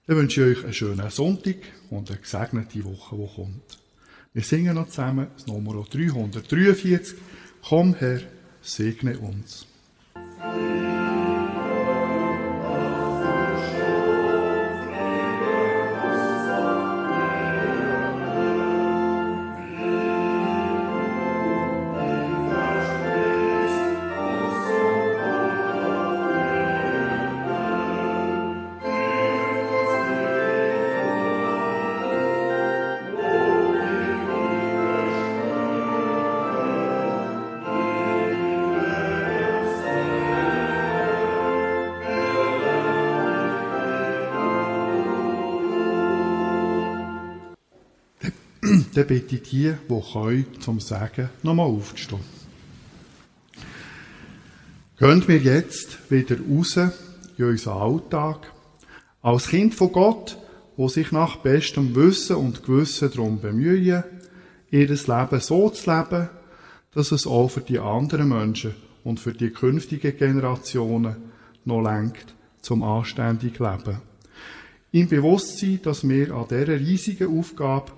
Dann 0.08 0.16
wünsche 0.16 0.50
ich 0.50 0.60
euch 0.60 0.64
einen 0.64 0.74
schönen 0.74 1.10
Sonntag 1.10 1.58
und 1.90 2.10
eine 2.10 2.20
gesegnete 2.20 2.86
Woche, 2.86 3.18
die 3.18 3.36
kommt. 3.36 3.78
Wir 4.32 4.42
singen 4.42 4.76
noch 4.76 4.88
zusammen 4.88 5.28
das 5.36 5.48
Nummer 5.48 5.84
343. 5.84 7.18
Komm 7.68 7.94
Herr, 7.96 8.22
segne 8.62 9.20
uns. 9.20 9.68
Dann 48.94 49.08
bitte 49.08 49.36
ich 49.36 49.44
die, 49.44 49.74
die 49.90 50.02
können, 50.12 50.46
zum 50.60 50.80
Sagen, 50.80 51.30
nochmal 51.42 51.68
aufzustehen. 51.68 52.22
Gehen 55.00 55.28
wir 55.28 55.38
jetzt 55.38 56.12
wieder 56.12 56.38
raus 56.38 56.78
in 57.38 57.46
unseren 57.46 57.78
Alltag. 57.78 58.52
Als 59.22 59.48
Kind 59.48 59.74
von 59.74 59.92
Gott, 59.92 60.38
wo 60.78 60.88
sich 60.88 61.12
nach 61.12 61.38
bestem 61.38 61.96
Wissen 61.96 62.36
und 62.36 62.64
Gewissen 62.64 63.12
darum 63.12 63.40
bemühen, 63.40 64.04
ihr 64.70 64.88
Leben 64.88 65.40
so 65.40 65.70
zu 65.70 65.92
leben, 65.92 66.30
dass 66.94 67.12
es 67.12 67.28
auch 67.28 67.50
für 67.50 67.62
die 67.62 67.80
anderen 67.80 68.30
Menschen 68.30 68.76
und 69.04 69.20
für 69.20 69.34
die 69.34 69.50
künftigen 69.50 70.16
Generationen 70.18 71.16
noch 71.66 71.82
lenkt 71.82 72.34
zum 72.62 72.84
anständigen 72.84 73.66
Leben. 73.66 73.98
Im 74.92 75.08
Bewusstsein, 75.08 75.80
dass 75.84 76.08
wir 76.08 76.34
an 76.34 76.48
dieser 76.50 76.80
riesigen 76.80 77.40
Aufgabe 77.40 77.92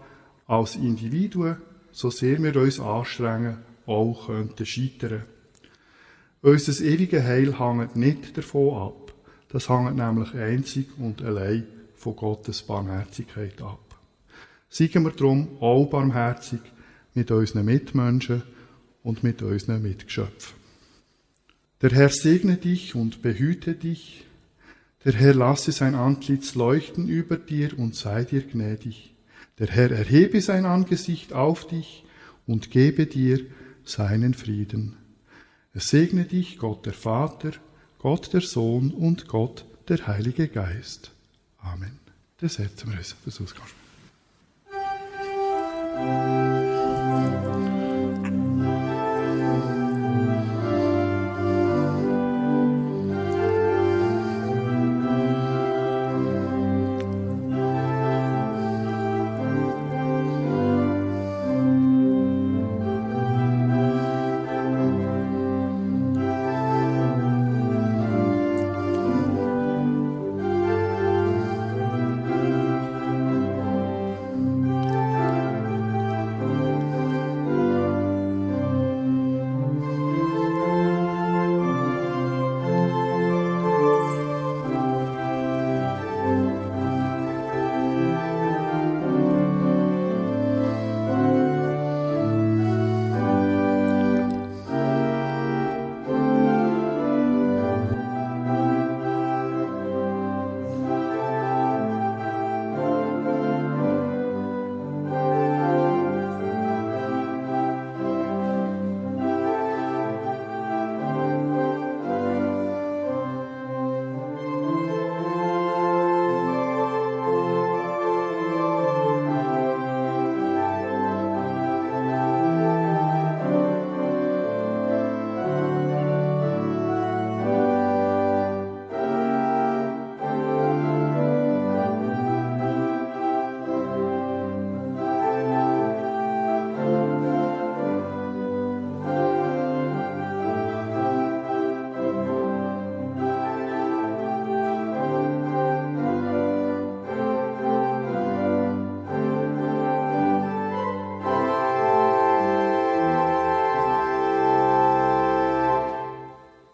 als 0.47 0.75
Individuen, 0.75 1.57
so 1.91 2.09
sehr 2.09 2.41
wir 2.41 2.55
uns 2.55 2.79
anstrengen, 2.79 3.57
auch 3.85 4.27
könnten 4.27 4.65
scheitern. 4.65 5.23
Unser 6.41 6.83
ewiges 6.83 7.23
Heil 7.23 7.57
hängt 7.59 7.95
nicht 7.95 8.37
davon 8.37 8.77
ab. 8.77 9.13
Das 9.49 9.69
hängt 9.69 9.95
nämlich 9.95 10.33
einzig 10.35 10.87
und 10.99 11.23
allein 11.23 11.65
von 11.95 12.15
Gottes 12.15 12.61
Barmherzigkeit 12.61 13.61
ab. 13.61 13.79
Seien 14.69 15.03
wir 15.03 15.11
darum 15.11 15.57
auch 15.59 15.85
barmherzig 15.87 16.59
mit 17.15 17.31
unseren 17.31 17.65
Mitmenschen 17.65 18.43
und 19.01 19.23
mit 19.23 19.41
unseren 19.41 19.81
Mitgeschöpfen. 19.81 20.55
Der 21.81 21.91
Herr 21.91 22.09
segne 22.09 22.57
dich 22.57 22.93
und 22.93 23.21
behüte 23.21 23.73
dich. 23.73 24.25
Der 25.03 25.13
Herr 25.13 25.33
lasse 25.33 25.71
sein 25.71 25.95
Antlitz 25.95 26.55
leuchten 26.55 27.07
über 27.07 27.37
dir 27.37 27.77
und 27.79 27.95
sei 27.95 28.23
dir 28.23 28.41
gnädig. 28.41 29.14
Der 29.59 29.67
Herr 29.67 29.91
erhebe 29.91 30.41
sein 30.41 30.65
Angesicht 30.65 31.33
auf 31.33 31.67
dich 31.67 32.03
und 32.45 32.71
gebe 32.71 33.05
dir 33.05 33.39
seinen 33.85 34.33
Frieden. 34.33 34.97
Es 35.73 35.89
segne 35.89 36.25
dich 36.25 36.57
Gott 36.57 36.85
der 36.85 36.93
Vater, 36.93 37.51
Gott 37.99 38.33
der 38.33 38.41
Sohn 38.41 38.91
und 38.91 39.27
Gott 39.27 39.65
der 39.87 40.07
Heilige 40.07 40.47
Geist. 40.47 41.11
Amen. 41.59 41.99
Das 42.39 42.55
setzen 42.55 42.91
wir 42.91 42.97
uns. 42.97 43.15
Das 43.25 43.39